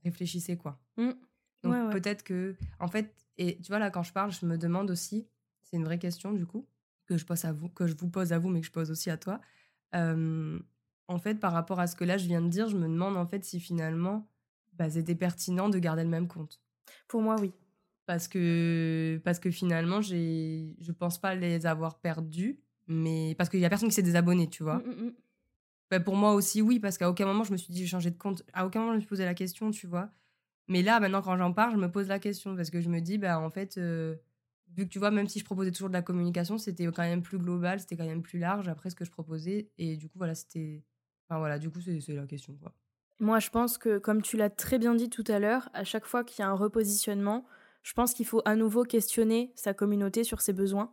[0.04, 0.78] réfléchissez, quoi.
[0.98, 1.12] Mmh.
[1.64, 4.90] Donc peut-être que, en fait, et tu vois là quand je parle, je me demande
[4.90, 5.26] aussi,
[5.62, 6.66] c'est une vraie question du coup
[7.06, 8.90] que je pose à vous, que je vous pose à vous, mais que je pose
[8.90, 9.40] aussi à toi.
[9.92, 13.16] en fait, par rapport à ce que là je viens de dire, je me demande
[13.16, 14.28] en fait si finalement,
[14.74, 16.60] bah, c'était pertinent de garder le même compte.
[17.08, 17.52] Pour moi, oui.
[18.06, 23.60] Parce que, parce que finalement, j'ai, je pense pas les avoir perdus, mais parce qu'il
[23.60, 24.78] y a personne qui s'est désabonné, tu vois.
[24.78, 25.12] Mmh, mmh,
[25.90, 28.10] bah, pour moi aussi, oui, parce qu'à aucun moment je me suis dit j'ai changé
[28.10, 28.42] de compte.
[28.52, 30.10] À aucun moment je me suis posé la question, tu vois.
[30.68, 33.00] Mais là, maintenant, quand j'en parle, je me pose la question parce que je me
[33.00, 34.16] dis, bah, en fait, euh,
[34.76, 37.22] vu que tu vois, même si je proposais toujours de la communication, c'était quand même
[37.22, 39.70] plus global, c'était quand même plus large après ce que je proposais.
[39.78, 40.82] Et du coup, voilà, c'était.
[41.28, 42.74] Enfin, voilà, du coup, c'est la question, quoi.
[43.20, 46.04] Moi, je pense que, comme tu l'as très bien dit tout à l'heure, à chaque
[46.04, 47.46] fois qu'il y a un repositionnement,
[47.82, 50.92] je pense qu'il faut à nouveau questionner sa communauté sur ses besoins.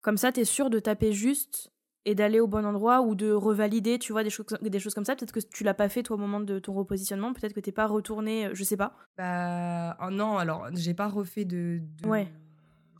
[0.00, 1.72] Comme ça, tu es sûr de taper juste
[2.04, 5.04] et d'aller au bon endroit ou de revalider, tu vois, des choses, des choses comme
[5.04, 5.16] ça.
[5.16, 7.72] Peut-être que tu l'as pas fait toi au moment de ton repositionnement, peut-être que t'es
[7.72, 8.96] pas retourné, euh, je sais pas.
[9.16, 12.28] Bah oh non, alors j'ai pas refait de, ouais.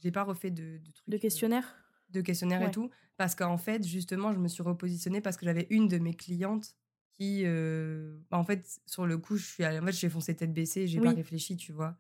[0.02, 1.76] j'ai pas refait de, de trucs de questionnaires,
[2.10, 5.66] de questionnaires et tout, parce qu'en fait justement je me suis repositionnée parce que j'avais
[5.70, 6.74] une de mes clientes
[7.12, 10.52] qui, euh, bah, en fait sur le coup je suis, en fait j'ai foncé tête
[10.52, 11.96] baissée, j'ai pas réfléchi, tu vois.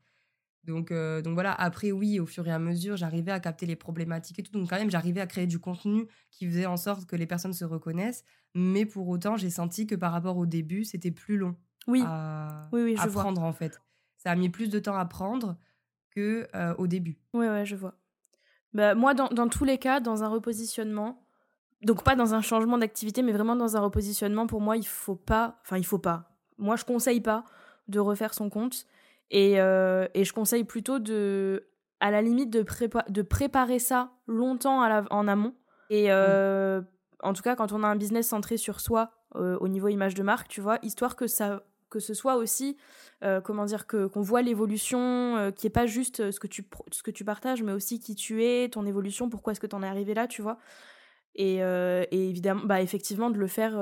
[0.64, 3.76] Donc, euh, donc voilà, après, oui, au fur et à mesure, j'arrivais à capter les
[3.76, 4.52] problématiques et tout.
[4.52, 7.52] Donc, quand même, j'arrivais à créer du contenu qui faisait en sorte que les personnes
[7.52, 8.24] se reconnaissent.
[8.54, 12.02] Mais pour autant, j'ai senti que par rapport au début, c'était plus long oui.
[12.04, 13.80] à, oui, oui, je prendre, en fait.
[14.18, 15.56] Ça a mis plus de temps à prendre
[16.10, 17.18] que euh, au début.
[17.32, 17.94] Oui, ouais, je vois.
[18.74, 21.24] Bah, moi, dans, dans, tous les cas, dans un repositionnement,
[21.82, 25.16] donc pas dans un changement d'activité, mais vraiment dans un repositionnement, pour moi, il faut
[25.16, 26.36] pas, enfin, il faut pas.
[26.58, 27.44] Moi, je conseille pas
[27.88, 28.86] de refaire son compte.
[29.30, 31.68] Et, euh, et, je conseille plutôt de,
[32.00, 35.54] à la limite, de, préparer ça longtemps en amont.
[35.88, 36.80] Et euh,
[37.22, 40.14] en tout cas, quand on a un business centré sur soi, euh, au niveau image
[40.14, 42.76] de marque, tu vois, histoire que ça que ce soit aussi,
[43.42, 47.10] comment dire, que qu'on voit l'évolution, qui est pas juste ce que tu ce que
[47.10, 49.88] tu partages, mais aussi qui tu es, ton évolution, pourquoi est-ce que tu en es
[49.88, 50.58] arrivé là, tu vois.
[51.36, 53.72] Et, et, évidemment, bah effectivement, de le faire.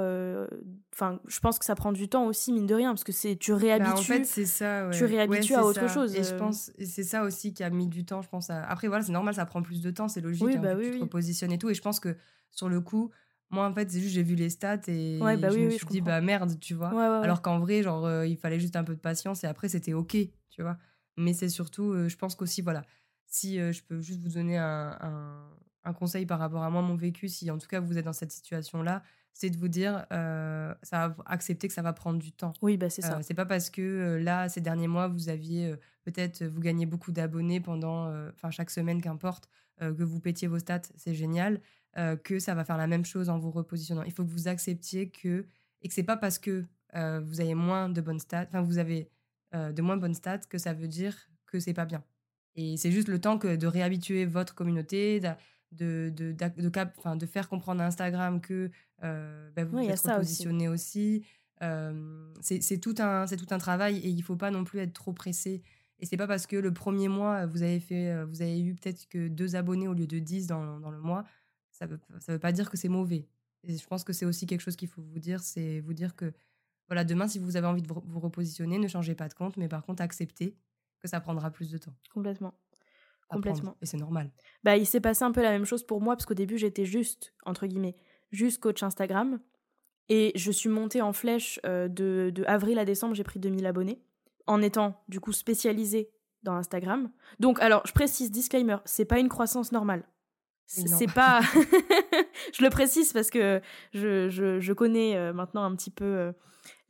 [0.95, 3.37] Enfin, je pense que ça prend du temps aussi, mine de rien, parce que c'est
[3.37, 3.91] tu réhabitues.
[3.91, 4.91] Bah, en fait, c'est ça.
[4.93, 6.15] Tu réhabitues à autre chose.
[6.15, 8.51] Et je pense, c'est ça aussi qui a mis du temps, je pense.
[8.51, 10.47] Après, voilà, c'est normal, ça prend plus de temps, c'est logique.
[10.47, 11.71] Oui, hein, bah, oui, tu te repositionnes et tout.
[11.71, 12.17] Et je pense que
[12.51, 13.11] sur le coup,
[13.51, 16.01] moi, en fait, c'est juste j'ai vu les stats et bah je me suis dit,
[16.01, 17.23] bah merde, tu vois.
[17.23, 19.95] Alors qu'en vrai, genre, euh, il fallait juste un peu de patience et après, c'était
[19.95, 20.17] OK,
[20.51, 20.77] tu vois.
[21.17, 22.83] Mais c'est surtout, euh, je pense qu'aussi, voilà,
[23.27, 25.51] si euh, je peux juste vous donner un, un,
[25.93, 28.33] conseil par rapport à moi, mon vécu, si en tout cas vous êtes dans cette
[28.33, 32.53] situation-là, c'est de vous dire, ça va accepter que ça va prendre du temps.
[32.61, 33.21] Oui, bah c'est ça.
[33.23, 37.61] c'est pas parce que là, ces derniers mois, vous aviez peut-être, vous gagnez beaucoup d'abonnés
[37.61, 39.49] pendant, enfin, chaque semaine, qu'importe,
[39.79, 41.61] que vous pétiez vos stats, c'est génial.
[41.97, 44.05] Euh, que ça va faire la même chose en vous repositionnant.
[44.05, 45.47] Il faut que vous acceptiez que
[45.83, 48.79] et que c'est pas parce que euh, vous avez moins de bonnes stats, enfin vous
[48.79, 49.11] avez
[49.55, 52.05] euh, de moins bonnes stats que ça veut dire que c'est pas bien.
[52.55, 55.21] Et c'est juste le temps que de réhabituer votre communauté,
[55.73, 61.25] de, de, de, cap, de faire comprendre à Instagram que bah, vous êtes repositionné aussi.
[62.41, 65.63] c'est tout, un, tout un travail et il faut pas non plus être trop pressé.
[66.01, 69.09] Et c'est pas parce que le premier mois, vous avez, fait, vous avez eu peut-être
[69.09, 71.25] que deux abonnés au lieu de 10 dans, dans le mois,
[71.71, 73.27] ça veut, ça veut pas dire que c'est mauvais.
[73.65, 76.15] Et je pense que c'est aussi quelque chose qu'il faut vous dire, c'est vous dire
[76.15, 76.33] que
[76.89, 79.69] voilà, demain, si vous avez envie de vous repositionner, ne changez pas de compte, mais
[79.69, 80.57] par contre, acceptez
[81.01, 81.95] que ça prendra plus de temps.
[82.13, 82.55] Complètement.
[83.29, 83.77] Complètement.
[83.83, 84.31] Et c'est normal.
[84.65, 86.85] Bah, il s'est passé un peu la même chose pour moi, parce qu'au début, j'étais
[86.85, 87.97] juste, entre guillemets,
[88.31, 89.41] juste coach Instagram.
[90.09, 93.67] Et je suis montée en flèche euh, de, de, avril à décembre, j'ai pris 2000
[93.67, 94.03] abonnés,
[94.47, 96.11] en étant du coup spécialisée
[96.43, 97.11] dans Instagram.
[97.41, 100.05] Donc, alors, je précise, disclaimer, c'est pas une croissance normale.
[100.69, 101.41] C'est pas.
[102.53, 103.61] je le précise parce que
[103.95, 106.33] je, je, je connais euh, maintenant un petit peu euh,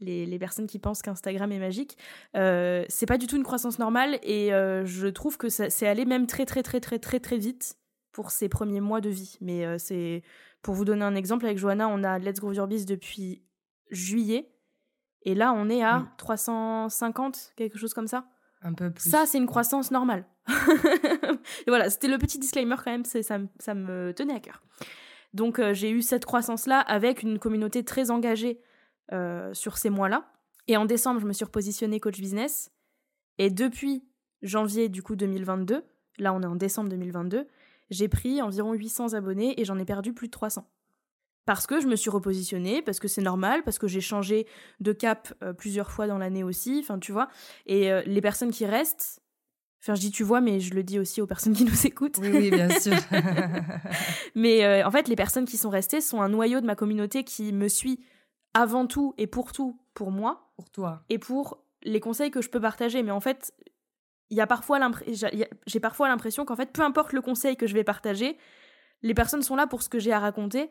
[0.00, 1.96] les, les, personnes qui pensent qu'Instagram est magique.
[2.36, 6.26] Euh, c'est pas du tout une croissance normale et je trouve que c'est allé même
[6.26, 7.76] très, très, très, très, très, très vite
[8.12, 9.36] pour ces premiers mois de vie.
[9.40, 10.22] Mais c'est.
[10.60, 13.44] Pour vous donner un exemple, avec Johanna, on a Let's Grow Your Biz depuis
[13.92, 14.50] juillet.
[15.22, 18.26] Et là, on est à 350, quelque chose comme ça.
[18.62, 19.08] Un peu plus.
[19.08, 20.26] Ça, c'est une croissance normale.
[21.66, 24.62] voilà, c'était le petit disclaimer quand même, ça, ça me tenait à cœur.
[25.34, 28.60] Donc euh, j'ai eu cette croissance-là avec une communauté très engagée
[29.12, 30.30] euh, sur ces mois-là.
[30.66, 32.70] Et en décembre, je me suis repositionnée coach business.
[33.38, 34.04] Et depuis
[34.42, 35.84] janvier du coup 2022,
[36.18, 37.46] là on est en décembre 2022,
[37.90, 40.68] j'ai pris environ 800 abonnés et j'en ai perdu plus de 300
[41.48, 44.46] parce que je me suis repositionnée, parce que c'est normal, parce que j'ai changé
[44.80, 47.30] de cap euh, plusieurs fois dans l'année aussi, enfin tu vois.
[47.64, 49.22] Et euh, les personnes qui restent,
[49.82, 52.18] enfin je dis tu vois, mais je le dis aussi aux personnes qui nous écoutent.
[52.18, 52.92] Oui, oui bien sûr.
[54.34, 57.24] mais euh, en fait, les personnes qui sont restées sont un noyau de ma communauté
[57.24, 57.98] qui me suit
[58.52, 60.52] avant tout et pour tout pour moi.
[60.56, 61.02] Pour toi.
[61.08, 63.02] Et pour les conseils que je peux partager.
[63.02, 63.54] Mais en fait,
[64.28, 64.78] il y a parfois
[65.66, 68.36] j'ai parfois l'impression qu'en fait, peu importe le conseil que je vais partager,
[69.00, 70.70] les personnes sont là pour ce que j'ai à raconter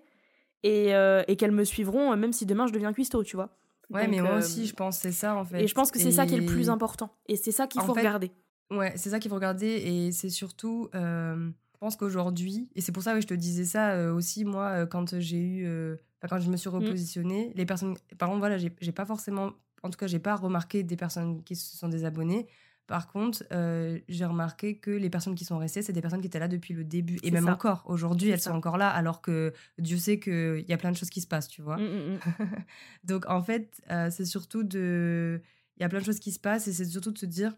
[0.64, 3.50] et, euh, et qu'elles me suivront euh, même si demain je deviens cuistot, tu vois.
[3.90, 5.64] Ouais, mais moi euh, aussi, je pense c'est ça en fait.
[5.64, 7.16] Et je pense que c'est ça qui est le plus important.
[7.28, 8.32] Et c'est ça qu'il faut regarder.
[8.70, 9.68] Ouais, c'est ça qu'il faut regarder.
[9.68, 14.12] Et c'est surtout, je pense qu'aujourd'hui, et c'est pour ça que je te disais ça
[14.12, 15.98] aussi, moi, quand j'ai eu.
[16.28, 16.74] quand je me suis mmh.
[16.74, 17.96] repositionnée, les personnes.
[18.18, 19.52] Par contre, voilà, j'ai pas forcément.
[19.84, 22.48] En tout cas, j'ai pas remarqué des personnes qui se sont désabonnées.
[22.88, 26.28] Par contre, euh, j'ai remarqué que les personnes qui sont restées, c'est des personnes qui
[26.28, 27.20] étaient là depuis le début.
[27.22, 30.78] Et même encore, aujourd'hui, elles sont encore là, alors que Dieu sait qu'il y a
[30.78, 31.76] plein de choses qui se passent, tu vois.
[31.76, 32.46] Mmh, mmh, mmh.
[33.04, 35.42] Donc, en fait, euh, c'est surtout de...
[35.76, 37.54] Il y a plein de choses qui se passent et c'est surtout de se dire,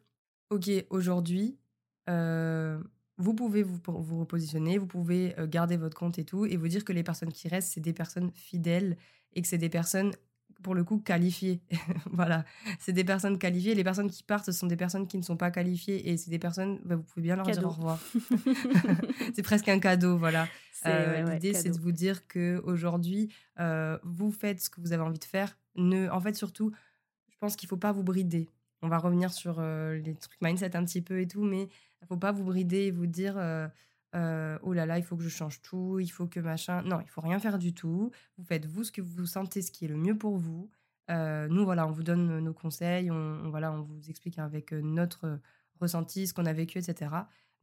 [0.50, 1.60] OK, aujourd'hui,
[2.10, 2.82] euh,
[3.18, 6.84] vous pouvez vous, vous repositionner, vous pouvez garder votre compte et tout, et vous dire
[6.84, 8.98] que les personnes qui restent, c'est des personnes fidèles
[9.34, 10.12] et que c'est des personnes
[10.62, 11.62] pour le coup qualifiées.
[12.12, 12.46] voilà,
[12.80, 13.76] c'est des personnes qualifiées.
[13.76, 16.30] Les personnes qui partent, ce sont des personnes qui ne sont pas qualifiées et c'est
[16.30, 18.00] des personnes, bah, vous pouvez bien leur dire au revoir.
[19.36, 20.48] c'est presque un cadeau, voilà.
[20.86, 25.04] Euh, l'idée, c'est de vous dire que aujourd'hui, euh, vous faites ce que vous avez
[25.04, 25.58] envie de faire.
[25.76, 26.72] Ne, en fait, surtout,
[27.30, 28.50] je pense qu'il faut pas vous brider.
[28.82, 31.68] On va revenir sur euh, les trucs mindset un petit peu et tout, mais
[32.02, 33.38] il faut pas vous brider et vous dire
[34.16, 36.82] euh, oh là là, il faut que je change tout, il faut que machin.
[36.84, 38.12] Non, il faut rien faire du tout.
[38.38, 40.70] Vous faites vous ce que vous sentez, ce qui est le mieux pour vous.
[41.12, 44.82] Euh, nous, voilà, on vous donne nos conseils, on, voilà, on vous explique avec euh,
[44.82, 45.40] notre
[45.80, 47.12] ressenti, ce qu'on a vécu, etc.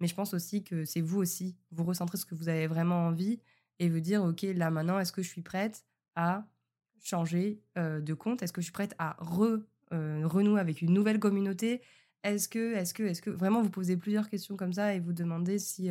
[0.01, 3.07] Mais je pense aussi que c'est vous aussi, vous recentrez ce que vous avez vraiment
[3.07, 3.41] envie
[3.79, 5.85] et vous dire, OK, là maintenant, est-ce que je suis prête
[6.17, 6.45] à
[7.03, 8.43] changer de compte?
[8.43, 9.61] Est-ce que je suis prête à re,
[9.93, 11.83] renouer avec une nouvelle communauté?
[12.25, 15.13] Est-ce que, est-ce que, est-ce que vraiment vous posez plusieurs questions comme ça et vous
[15.13, 15.91] demandez si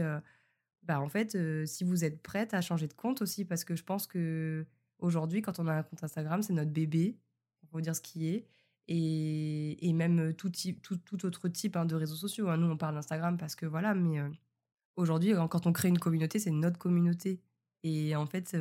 [0.87, 3.83] bah en fait, si vous êtes prête à changer de compte aussi, parce que je
[3.83, 4.65] pense que
[4.99, 7.17] aujourd'hui, quand on a un compte Instagram, c'est notre bébé,
[7.61, 8.45] pour vous dire ce qui est.
[8.87, 12.49] et, et même tout, type, tout, tout autre type hein, de réseaux sociaux.
[12.49, 12.57] Hein.
[12.57, 14.19] Nous, on parle d'Instagram parce que voilà, mais
[14.95, 17.41] aujourd'hui, quand on crée une communauté, c'est notre communauté.
[17.83, 18.55] Et en fait,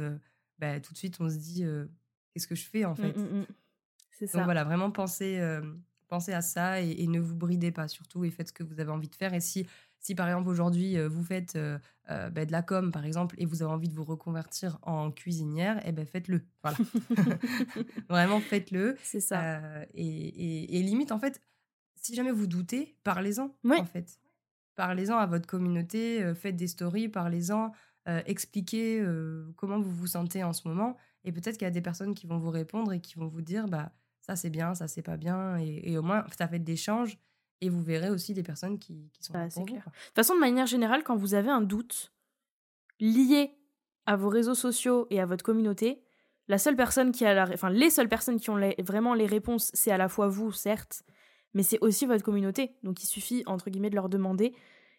[0.58, 1.64] bah, tout de suite, on se dit
[2.32, 3.16] qu'est-ce que je fais en mmh, fait?
[3.16, 3.46] mmh, mmh.
[4.10, 4.38] C'est ça.
[4.38, 5.40] Donc voilà, vraiment pensez,
[6.08, 8.90] pensez à ça et, ne vous bridez pas surtout et faites ce que vous avez
[8.90, 9.34] envie de faire.
[9.34, 9.66] Et si,
[10.04, 11.58] si par exemple aujourd'hui vous faites
[12.08, 15.80] bah, de la com par exemple et vous avez envie de vous reconvertir en cuisinière,
[15.84, 16.42] eh ben faites-le.
[16.62, 16.76] Voilà.
[18.08, 18.96] vraiment faites-le.
[19.02, 19.60] C'est ça.
[19.94, 21.40] Et, et, limite en fait,
[21.96, 24.20] si jamais vous doutez, parlez-en en fait.
[24.76, 27.72] Parlez-en à votre communauté, faites des stories, parlez-en,
[28.26, 29.02] expliquez
[29.56, 30.96] comment vous vous sentez en ce moment.
[31.24, 33.42] Et peut-être qu'il y a des personnes qui vont vous répondre et qui vont vous
[33.42, 35.56] dire bah ça c'est bien, ça c'est pas bien.
[35.58, 37.18] Et, au moins, ça fait d'échanges.
[37.60, 39.66] Et vous verrez aussi des personnes qui, qui sont bah, clair.
[39.66, 42.12] De toute façon, de manière générale, quand vous avez un doute
[43.00, 43.56] lié
[44.06, 46.02] à vos réseaux sociaux et à votre communauté,
[46.48, 49.70] la seule personne qui a la, enfin les seules personnes qui ont vraiment les réponses,
[49.72, 51.02] c'est à la fois vous, certes,
[51.54, 52.76] mais c'est aussi votre communauté.
[52.82, 54.54] Donc il suffit entre guillemets de leur demander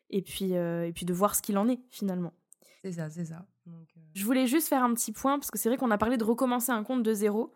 [0.09, 2.33] et puis euh, et puis de voir ce qu'il en est finalement.
[2.81, 3.45] C'est ça, c'est ça.
[3.67, 3.71] Euh,
[4.13, 6.23] Je voulais juste faire un petit point, parce que c'est vrai qu'on a parlé de
[6.23, 7.51] recommencer un compte de zéro.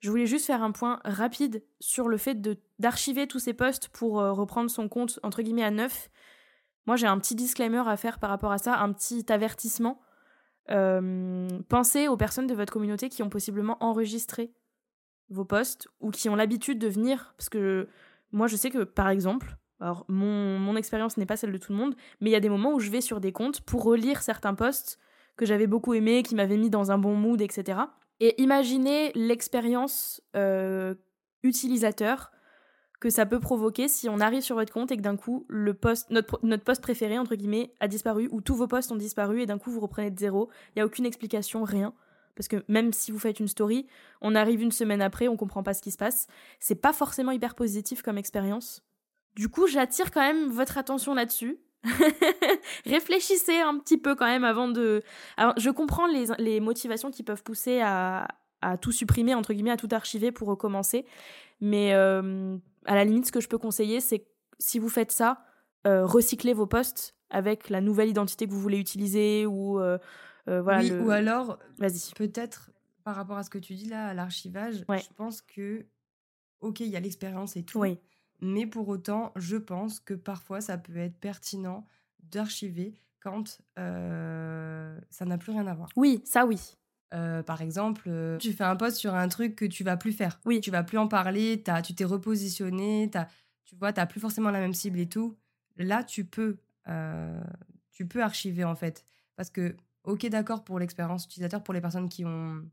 [0.00, 2.40] Je voulais juste faire un point rapide sur le fait
[2.78, 6.10] d'archiver tous ces posts pour euh, reprendre son compte entre guillemets à neuf.
[6.86, 10.00] Moi, j'ai un petit disclaimer à faire par rapport à ça, un petit avertissement.
[11.68, 14.52] Pensez aux personnes de votre communauté qui ont possiblement enregistré
[15.28, 17.34] vos posts ou qui ont l'habitude de venir.
[17.36, 17.88] Parce que
[18.32, 21.72] moi, je sais que, par exemple, alors, mon, mon expérience n'est pas celle de tout
[21.72, 23.82] le monde, mais il y a des moments où je vais sur des comptes pour
[23.82, 24.98] relire certains posts
[25.36, 27.78] que j'avais beaucoup aimés, qui m'avaient mis dans un bon mood, etc.
[28.20, 30.94] Et imaginez l'expérience euh,
[31.42, 32.30] utilisateur
[33.00, 35.72] que ça peut provoquer si on arrive sur votre compte et que d'un coup, le
[35.72, 39.40] post, notre, notre post préféré, entre guillemets, a disparu, ou tous vos posts ont disparu
[39.40, 40.50] et d'un coup vous reprenez de zéro.
[40.68, 41.94] Il n'y a aucune explication, rien.
[42.36, 43.86] Parce que même si vous faites une story,
[44.20, 46.26] on arrive une semaine après, on comprend pas ce qui se passe.
[46.58, 48.82] C'est pas forcément hyper positif comme expérience.
[49.34, 51.58] Du coup, j'attire quand même votre attention là-dessus.
[52.86, 55.02] Réfléchissez un petit peu quand même avant de...
[55.36, 58.28] Alors, je comprends les, motivations qui peuvent pousser à,
[58.80, 61.06] tout supprimer, entre guillemets, à tout archiver pour recommencer.
[61.60, 64.26] Mais euh, à la limite, ce que je peux conseiller, c'est
[64.58, 65.44] si vous faites ça,
[65.86, 69.98] euh, recyclez vos posts avec la nouvelle identité que vous voulez utiliser ou euh,
[70.46, 70.80] voilà.
[70.80, 71.58] Oui, ou alors.
[72.16, 72.70] Peut-être
[73.04, 75.86] par rapport à ce que tu dis là, à l'archivage, je pense que,
[76.60, 77.78] ok, il y a l'expérience et tout.
[77.78, 77.98] Oui.
[78.40, 81.86] Mais pour autant, je pense que parfois, ça peut être pertinent
[82.22, 85.90] d'archiver quand euh, ça n'a plus rien à voir.
[85.96, 86.58] Oui, ça oui.
[87.12, 90.12] Euh, par exemple, euh, tu fais un post sur un truc que tu vas plus
[90.12, 90.40] faire.
[90.44, 90.60] Oui.
[90.60, 93.28] Tu vas plus en parler, as, tu t'es repositionné, as,
[93.64, 95.36] tu vois, tu plus forcément la même cible et tout.
[95.76, 96.56] Là, tu peux,
[97.90, 99.04] tu peux archiver en fait.
[99.36, 102.64] Parce que, ok, d'accord pour l'expérience utilisateur, pour les personnes qui ont,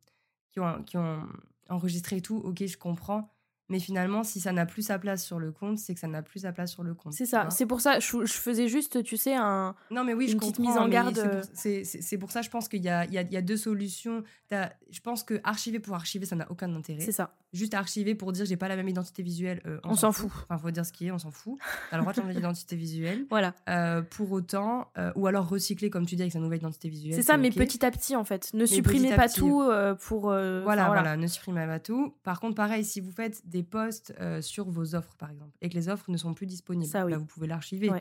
[0.49, 1.27] qui ont, qui ont
[1.69, 3.29] enregistré et tout, ok, je comprends.
[3.69, 6.21] Mais finalement, si ça n'a plus sa place sur le compte, c'est que ça n'a
[6.21, 7.13] plus sa place sur le compte.
[7.13, 7.49] C'est ça.
[7.49, 10.59] C'est pour ça, je, je, faisais juste, tu sais, un, non, mais oui, une petite
[10.59, 11.43] mise en garde.
[11.53, 13.57] C'est pour, pour, ça, je pense qu'il y a, il y, a, y a, deux
[13.57, 14.23] solutions.
[14.51, 17.01] je pense que archiver pour archiver, ça n'a aucun intérêt.
[17.01, 17.35] C'est ça.
[17.53, 19.61] Juste archiver pour dire j'ai pas la même identité visuelle.
[19.65, 20.29] Euh, on, s'en fout.
[20.43, 21.57] Enfin, faut dire ce qui est, on s'en fout.
[21.89, 23.25] T'as le droit de changer d'identité visuelle.
[23.29, 23.53] Voilà.
[23.69, 27.13] Euh, pour autant, euh, ou alors recycler, comme tu dis, avec sa nouvelle identité visuelle.
[27.13, 28.53] C'est ça, mais petit à petit, en fait.
[28.53, 29.63] Ne supprimez pas tout
[30.01, 30.21] pour.
[30.21, 32.13] Voilà, voilà, voilà, ne supprimez pas tout.
[32.23, 35.75] Par contre, pareil, si vous faites des posts sur vos offres, par exemple, et que
[35.75, 37.91] les offres ne sont plus disponibles, Ça, bah, vous pouvez l'archiver.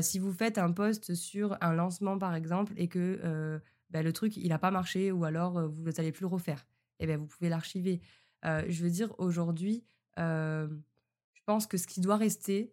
[0.00, 4.36] si vous faites un post sur un lancement, par exemple, et que bah, le truc,
[4.36, 6.66] il n'a pas marché, ou alors vous n'allez plus le refaire,
[7.00, 8.00] eh ben, vous pouvez l'archiver.
[8.44, 9.84] Je veux dire, aujourd'hui,
[10.16, 12.72] je pense que ce qui doit rester,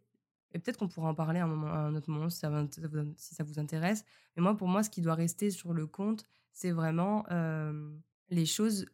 [0.53, 3.59] et peut-être qu'on pourra en parler à un, moment, un autre moment si ça, vous,
[3.59, 7.25] intéresse, mais moi, pour moi, ce qui doit rester sur le compte, c'est vraiment
[8.29, 8.85] les choses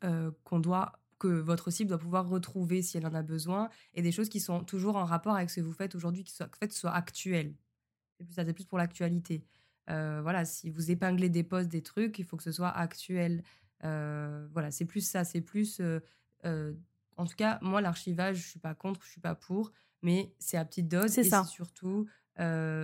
[0.43, 4.12] qu'on doit que votre cible doit pouvoir retrouver si elle en a besoin, et des
[4.12, 6.57] choses qui sont toujours en rapport avec ce que vous faites aujourd'hui, qui soient, en
[6.60, 7.53] fait, actuelles.
[8.29, 9.43] C'est plus, pour l'actualité.
[9.89, 13.43] Euh, voilà, si vous épinglez des posts, des trucs, il faut que ce soit actuel.
[13.84, 15.80] Euh, voilà, c'est plus ça, c'est plus.
[15.80, 15.99] Euh,
[16.43, 19.71] en tout cas, moi, l'archivage, je suis pas contre, je suis pas pour,
[20.01, 21.11] mais c'est à petite dose.
[21.11, 21.43] C'est ça.
[21.43, 22.07] surtout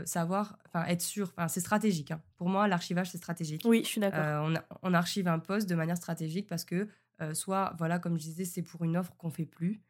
[0.05, 1.33] savoir, enfin, être sûr.
[1.35, 2.11] Enfin, c'est stratégique.
[2.11, 2.21] Hein.
[2.35, 3.63] Pour moi, l'archivage, c'est stratégique.
[3.65, 4.47] Oui, je suis d'accord.
[4.47, 4.53] On,
[4.83, 6.87] on, archive un post de manière stratégique parce que
[7.21, 9.81] euh, soit, voilà, comme je disais, c'est pour une offre qu'on fait plus.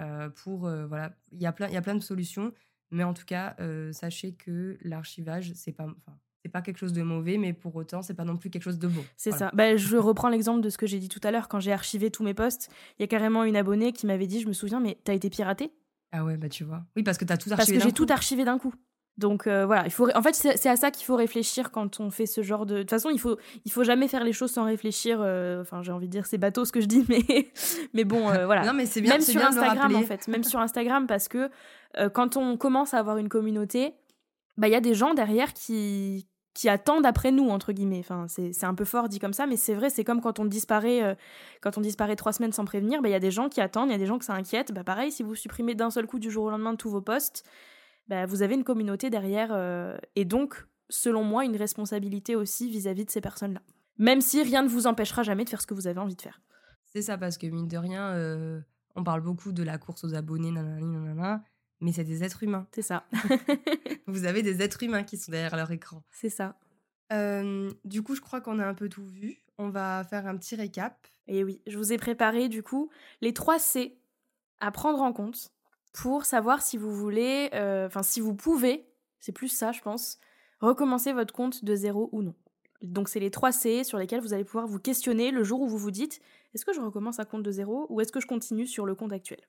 [0.00, 2.52] Euh, pour, euh, voilà, il y a plein, il y a plein de solutions.
[2.92, 3.56] Mais en tout cas,
[3.92, 5.88] sachez que l'archivage, c'est pas,
[6.46, 8.78] c'est pas quelque chose de mauvais, mais pour autant, c'est pas non plus quelque chose
[8.78, 9.04] de bon.
[9.16, 9.50] C'est ça.
[9.52, 11.48] Bah, je reprends l'exemple de ce que j'ai dit tout à l'heure.
[11.48, 14.40] Quand j'ai archivé tous mes posts, il y a carrément une abonnée qui m'avait dit,
[14.40, 15.72] je me souviens, mais t'as été piraté?
[16.12, 16.84] Ah ouais, bah tu vois.
[16.94, 17.56] Oui, parce que t'as tout archivé.
[17.56, 18.72] Parce que j'ai tout archivé d'un coup.
[19.18, 22.10] Donc euh, voilà, il faut en fait c'est à ça qu'il faut réfléchir quand on
[22.10, 22.74] fait ce genre de.
[22.76, 25.18] De toute façon, il faut il faut jamais faire les choses sans réfléchir.
[25.20, 27.50] Euh, enfin, j'ai envie de dire c'est bateau ce que je dis, mais
[27.94, 28.64] mais bon euh, voilà.
[28.64, 29.14] non mais c'est bien.
[29.14, 31.50] Même sur bien Instagram en fait, même sur Instagram parce que
[32.12, 33.94] quand on commence à avoir une communauté,
[34.58, 36.26] bah il y a des gens derrière qui
[36.56, 38.00] qui attendent après nous entre guillemets.
[38.00, 39.90] Enfin c'est un peu fort dit comme ça, mais c'est vrai.
[39.90, 41.16] C'est comme quand on disparaît
[41.60, 43.90] quand on disparaît trois semaines sans prévenir, bah il y a des gens qui attendent,
[43.90, 44.72] il y a des gens que ça inquiète.
[44.72, 47.44] Bah pareil, si vous supprimez d'un seul coup du jour au lendemain tous vos posts
[48.08, 53.04] bah, vous avez une communauté derrière euh, et donc, selon moi, une responsabilité aussi vis-à-vis
[53.04, 53.62] de ces personnes-là.
[53.98, 56.22] Même si rien ne vous empêchera jamais de faire ce que vous avez envie de
[56.22, 56.40] faire.
[56.84, 58.60] C'est ça, parce que mine de rien, euh,
[58.94, 61.42] on parle beaucoup de la course aux abonnés, nanana,
[61.80, 62.66] mais c'est des êtres humains.
[62.72, 63.06] C'est ça.
[64.06, 66.02] vous avez des êtres humains qui sont derrière leur écran.
[66.10, 66.56] C'est ça.
[67.12, 69.42] Euh, du coup, je crois qu'on a un peu tout vu.
[69.58, 71.06] On va faire un petit récap.
[71.28, 73.98] Et oui, je vous ai préparé du coup les trois C
[74.60, 75.52] à prendre en compte
[75.92, 78.86] pour savoir si vous voulez, euh, enfin si vous pouvez,
[79.18, 80.18] c'est plus ça je pense,
[80.60, 82.34] recommencer votre compte de zéro ou non.
[82.82, 85.68] Donc c'est les trois C sur lesquels vous allez pouvoir vous questionner le jour où
[85.68, 86.20] vous vous dites
[86.54, 88.94] est-ce que je recommence un compte de zéro ou est-ce que je continue sur le
[88.94, 89.40] compte actuel?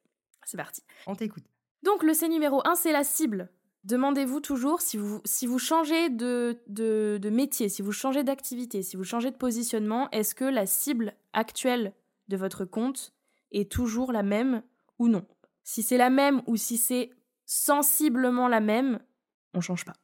[0.45, 0.81] C'est parti.
[1.05, 1.43] On t'écoute.
[1.83, 3.49] Donc le C numéro 1 c'est la cible.
[3.87, 9.37] Demandez-vous toujours si vous, changez de, métier, si vous changez d'activité, si vous changez de
[9.37, 11.93] positionnement, est-ce que la cible actuelle
[12.27, 13.13] de votre compte
[13.53, 14.61] est toujours la même
[14.99, 15.25] ou non?
[15.63, 17.11] Si c'est la même ou si c'est
[17.45, 18.99] sensiblement la même,
[19.53, 19.95] on change pas.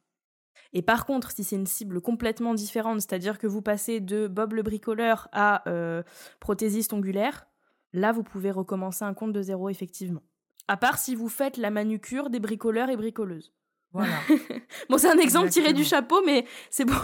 [0.72, 4.54] Et par contre, si c'est une cible complètement différente, c'est-à-dire que vous passez de Bob
[4.54, 6.02] le bricoleur à euh,
[6.40, 7.46] prothésiste ongulaire,
[7.92, 10.22] là vous pouvez recommencer un compte de zéro effectivement.
[10.68, 13.52] À part si vous faites la manucure des bricoleurs et bricoleuses.
[13.92, 14.14] Voilà.
[14.88, 17.00] bon, c'est un exemple tiré du chapeau, mais c'est pour.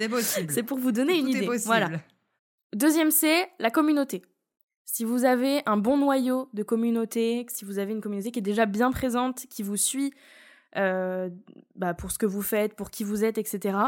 [0.48, 1.46] c'est pour vous donner une idée.
[1.46, 1.66] Possible.
[1.66, 1.90] Voilà.
[2.74, 4.22] Deuxième C, la communauté.
[4.84, 8.42] Si vous avez un bon noyau de communauté, si vous avez une communauté qui est
[8.42, 10.12] déjà bien présente, qui vous suit
[10.76, 11.30] euh,
[11.76, 13.78] bah, pour ce que vous faites, pour qui vous êtes, etc.,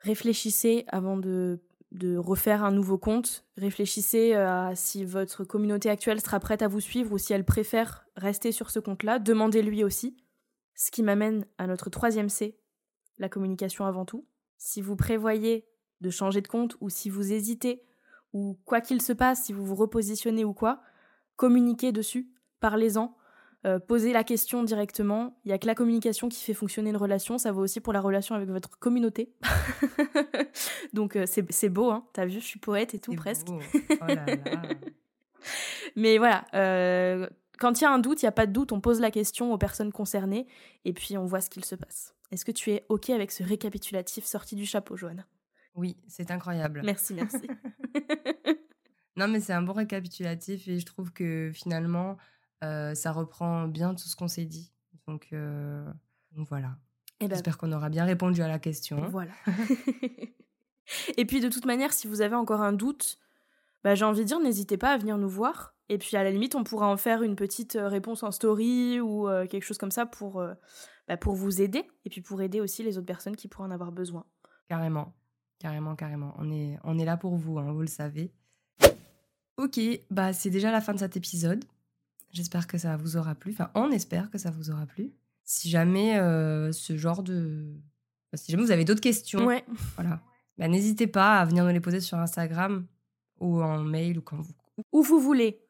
[0.00, 1.58] réfléchissez avant de,
[1.92, 3.44] de refaire un nouveau compte.
[3.56, 8.06] Réfléchissez à si votre communauté actuelle sera prête à vous suivre ou si elle préfère
[8.16, 9.18] rester sur ce compte-là.
[9.18, 10.16] Demandez-lui aussi.
[10.74, 12.58] Ce qui m'amène à notre troisième C,
[13.18, 14.26] la communication avant tout.
[14.58, 15.66] Si vous prévoyez
[16.00, 17.82] de changer de compte ou si vous hésitez
[18.32, 20.82] ou quoi qu'il se passe, si vous vous repositionnez ou quoi,
[21.36, 22.28] communiquez dessus,
[22.60, 23.15] parlez-en,
[23.66, 25.38] euh, posez la question directement.
[25.44, 27.92] Il n'y a que la communication qui fait fonctionner une relation, ça vaut aussi pour
[27.92, 29.34] la relation avec votre communauté.
[30.92, 33.48] Donc euh, c'est beau, hein t'as vu, je suis poète et tout presque.
[34.00, 34.06] Oh
[35.94, 38.72] Mais voilà, euh, quand il y a un doute, il n'y a pas de doute,
[38.72, 40.46] on pose la question aux personnes concernées
[40.84, 42.14] et puis on voit ce qu'il se passe.
[42.32, 45.24] Est-ce que tu es OK avec ce récapitulatif sorti du chapeau, Joanne
[45.76, 46.80] oui, c'est incroyable.
[46.84, 47.46] Merci, merci.
[49.16, 52.16] non, mais c'est un bon récapitulatif et je trouve que finalement,
[52.64, 54.72] euh, ça reprend bien tout ce qu'on s'est dit.
[55.06, 55.84] Donc, euh,
[56.32, 56.76] voilà.
[57.20, 59.08] Eh ben J'espère qu'on aura bien répondu à la question.
[59.08, 59.32] Voilà.
[61.16, 63.18] et puis, de toute manière, si vous avez encore un doute,
[63.84, 65.74] bah, j'ai envie de dire, n'hésitez pas à venir nous voir.
[65.88, 69.00] Et puis, à la limite, on pourra en faire une petite euh, réponse en story
[69.00, 70.44] ou quelque chose comme ça pour,
[71.08, 71.84] bah, pour vous aider.
[72.04, 74.24] Et puis, pour aider aussi les autres personnes qui pourraient en avoir besoin.
[74.68, 75.14] Carrément.
[75.58, 76.34] Carrément, carrément.
[76.38, 78.32] On est, on est là pour vous, hein, vous le savez.
[79.56, 79.80] Ok,
[80.10, 81.64] bah c'est déjà la fin de cet épisode.
[82.36, 83.52] J'espère que ça vous aura plu.
[83.52, 85.10] Enfin, on espère que ça vous aura plu.
[85.42, 87.72] Si jamais euh, ce genre de...
[88.34, 89.64] Si jamais vous avez d'autres questions, ouais.
[89.94, 90.20] voilà.
[90.58, 92.84] Bah, n'hésitez pas à venir nous les poser sur Instagram
[93.40, 94.52] ou en mail ou quand vous...
[94.92, 95.62] Où vous voulez.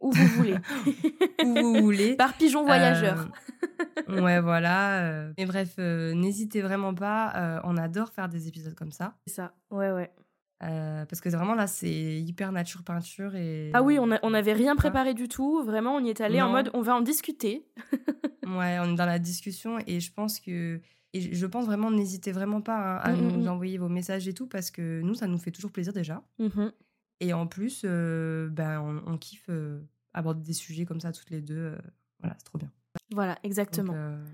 [0.00, 0.56] Où vous voulez.
[1.44, 2.16] Où vous voulez.
[2.16, 3.28] Par pigeon voyageur.
[4.10, 5.30] Euh, ouais, voilà.
[5.38, 7.60] Mais bref, euh, n'hésitez vraiment pas.
[7.64, 9.16] on adore faire des épisodes comme ça.
[9.26, 9.54] C'est ça.
[9.70, 10.10] Ouais, ouais.
[10.60, 13.70] Parce que vraiment là, c'est hyper nature peinture et.
[13.74, 15.62] Ah oui, on n'avait rien préparé du tout.
[15.62, 17.66] Vraiment, on y est allé en mode on va en discuter.
[18.46, 20.80] ouais, on est dans la discussion et je pense que.
[21.16, 23.48] Et je pense vraiment, n'hésitez vraiment pas hein, à mmh, mmh, nous mmh.
[23.48, 26.24] envoyer vos messages et tout parce que nous, ça nous fait toujours plaisir déjà.
[27.20, 29.48] Et en plus, ben, on, on kiffe
[30.12, 31.76] aborder des sujets comme ça toutes les deux.
[32.18, 32.70] voilà, c'est trop bien.
[33.12, 33.92] Voilà, exactement.
[33.94, 34.24] Euh,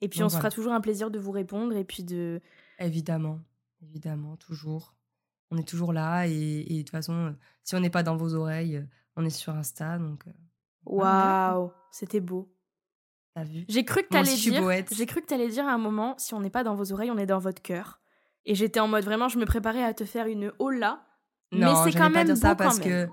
[0.00, 2.40] et puis on se fera toujours un plaisir de vous répondre et puis de...
[2.78, 3.40] Évidemment,
[3.82, 4.94] évidemment, toujours.
[5.50, 7.34] On est toujours là et, de toute façon,
[7.64, 8.86] si on n'est pas dans vos oreilles,
[9.16, 10.26] on est sur Insta, donc...
[10.26, 10.32] Euh,
[10.86, 12.52] Waouh, c'était beau.
[13.34, 13.64] T'as vu?
[13.68, 14.84] J'ai cru que t'allais dire.
[14.90, 17.10] J'ai cru que t'allais dire à un moment, si on n'est pas dans vos oreilles,
[17.10, 18.00] on est dans votre cœur.
[18.46, 21.04] Et j'étais en mode vraiment, je me préparais à te faire une hola.
[21.52, 23.08] Non, mais c'est quand même pas dire ça parce que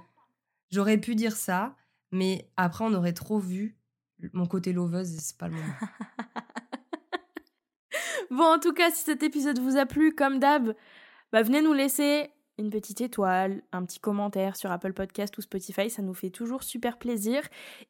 [0.72, 1.76] j'aurais pu dire ça,
[2.12, 3.78] mais après on aurait trop vu
[4.34, 5.74] mon côté loveuse, c'est pas le moment.
[8.32, 10.74] bon, en tout cas, si cet épisode vous a plu, comme d'hab,
[11.32, 15.90] bah, venez nous laisser une petite étoile, un petit commentaire sur Apple Podcast ou Spotify,
[15.90, 17.42] ça nous fait toujours super plaisir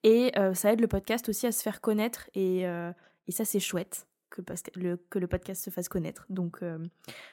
[0.04, 2.92] et euh, ça aide le podcast aussi à se faire connaître et, euh,
[3.28, 4.42] et ça c'est chouette que
[4.76, 6.26] le, que le podcast se fasse connaître.
[6.30, 6.78] Donc, euh,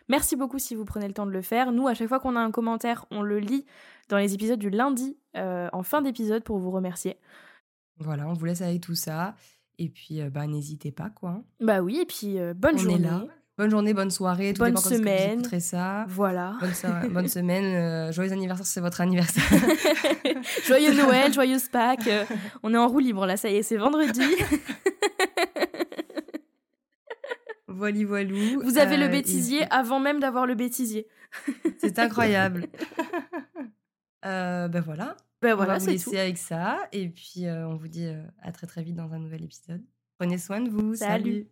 [0.08, 1.72] merci beaucoup si vous prenez le temps de le faire.
[1.72, 3.66] Nous, à chaque fois qu'on a un commentaire, on le lit
[4.08, 7.18] dans les épisodes du lundi, en fin d'épisode, pour vous remercier.
[7.98, 9.34] Voilà, on vous laisse avec tout ça.
[9.76, 11.30] Et puis, bah, n'hésitez pas, quoi.
[11.30, 11.44] Hein.
[11.58, 12.98] Bah oui, et puis, bonne journée.
[13.00, 13.26] là.
[13.56, 15.42] Bonne journée, bonne soirée, tout bonne semaine.
[15.42, 16.04] Très ça.
[16.08, 16.58] Voilà.
[17.10, 19.44] Bonne, semaine, joyeux anniversaire, c'est votre anniversaire.
[20.66, 22.10] joyeux Noël, joyeuse Pâques.
[22.62, 24.22] on est en roue libre là, ça y est, c'est vendredi.
[27.68, 28.60] Voili voilou.
[28.62, 31.06] Vous avez le euh, bêtisier avant même d'avoir le bêtisier.
[31.78, 32.66] C'est incroyable.
[34.24, 35.16] euh, ben voilà.
[35.44, 36.78] Ben voilà, on va vous laisser avec ça.
[36.92, 39.82] Et puis, euh, on vous dit euh, à très très vite dans un nouvel épisode.
[40.18, 40.94] Prenez soin de vous.
[40.94, 41.46] Salut.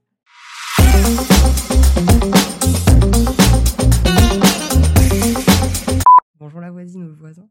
[6.38, 7.48] Bonjour la voisine ou le voisin.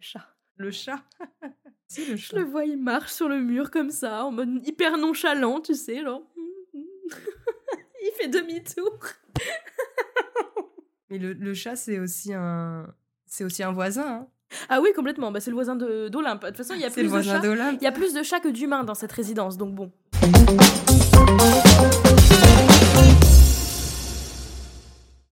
[0.00, 0.26] Chat.
[0.56, 1.02] Le chat.
[1.88, 2.36] si, le chat.
[2.36, 5.74] Je le vois, il marche sur le mur comme ça, en mode hyper nonchalant, tu
[5.74, 6.22] sais, genre.
[6.74, 8.98] il fait demi-tour.
[11.10, 12.86] Mais le, le chat, c'est aussi un,
[13.26, 14.06] c'est aussi un voisin.
[14.06, 14.28] Hein.
[14.68, 15.30] Ah oui, complètement.
[15.30, 16.42] Bah, c'est le voisin d'Olympe.
[16.42, 17.40] De, toute façon, il y a plus de chats.
[17.72, 19.92] Il y a plus de chats que d'humains dans cette résidence, donc bon.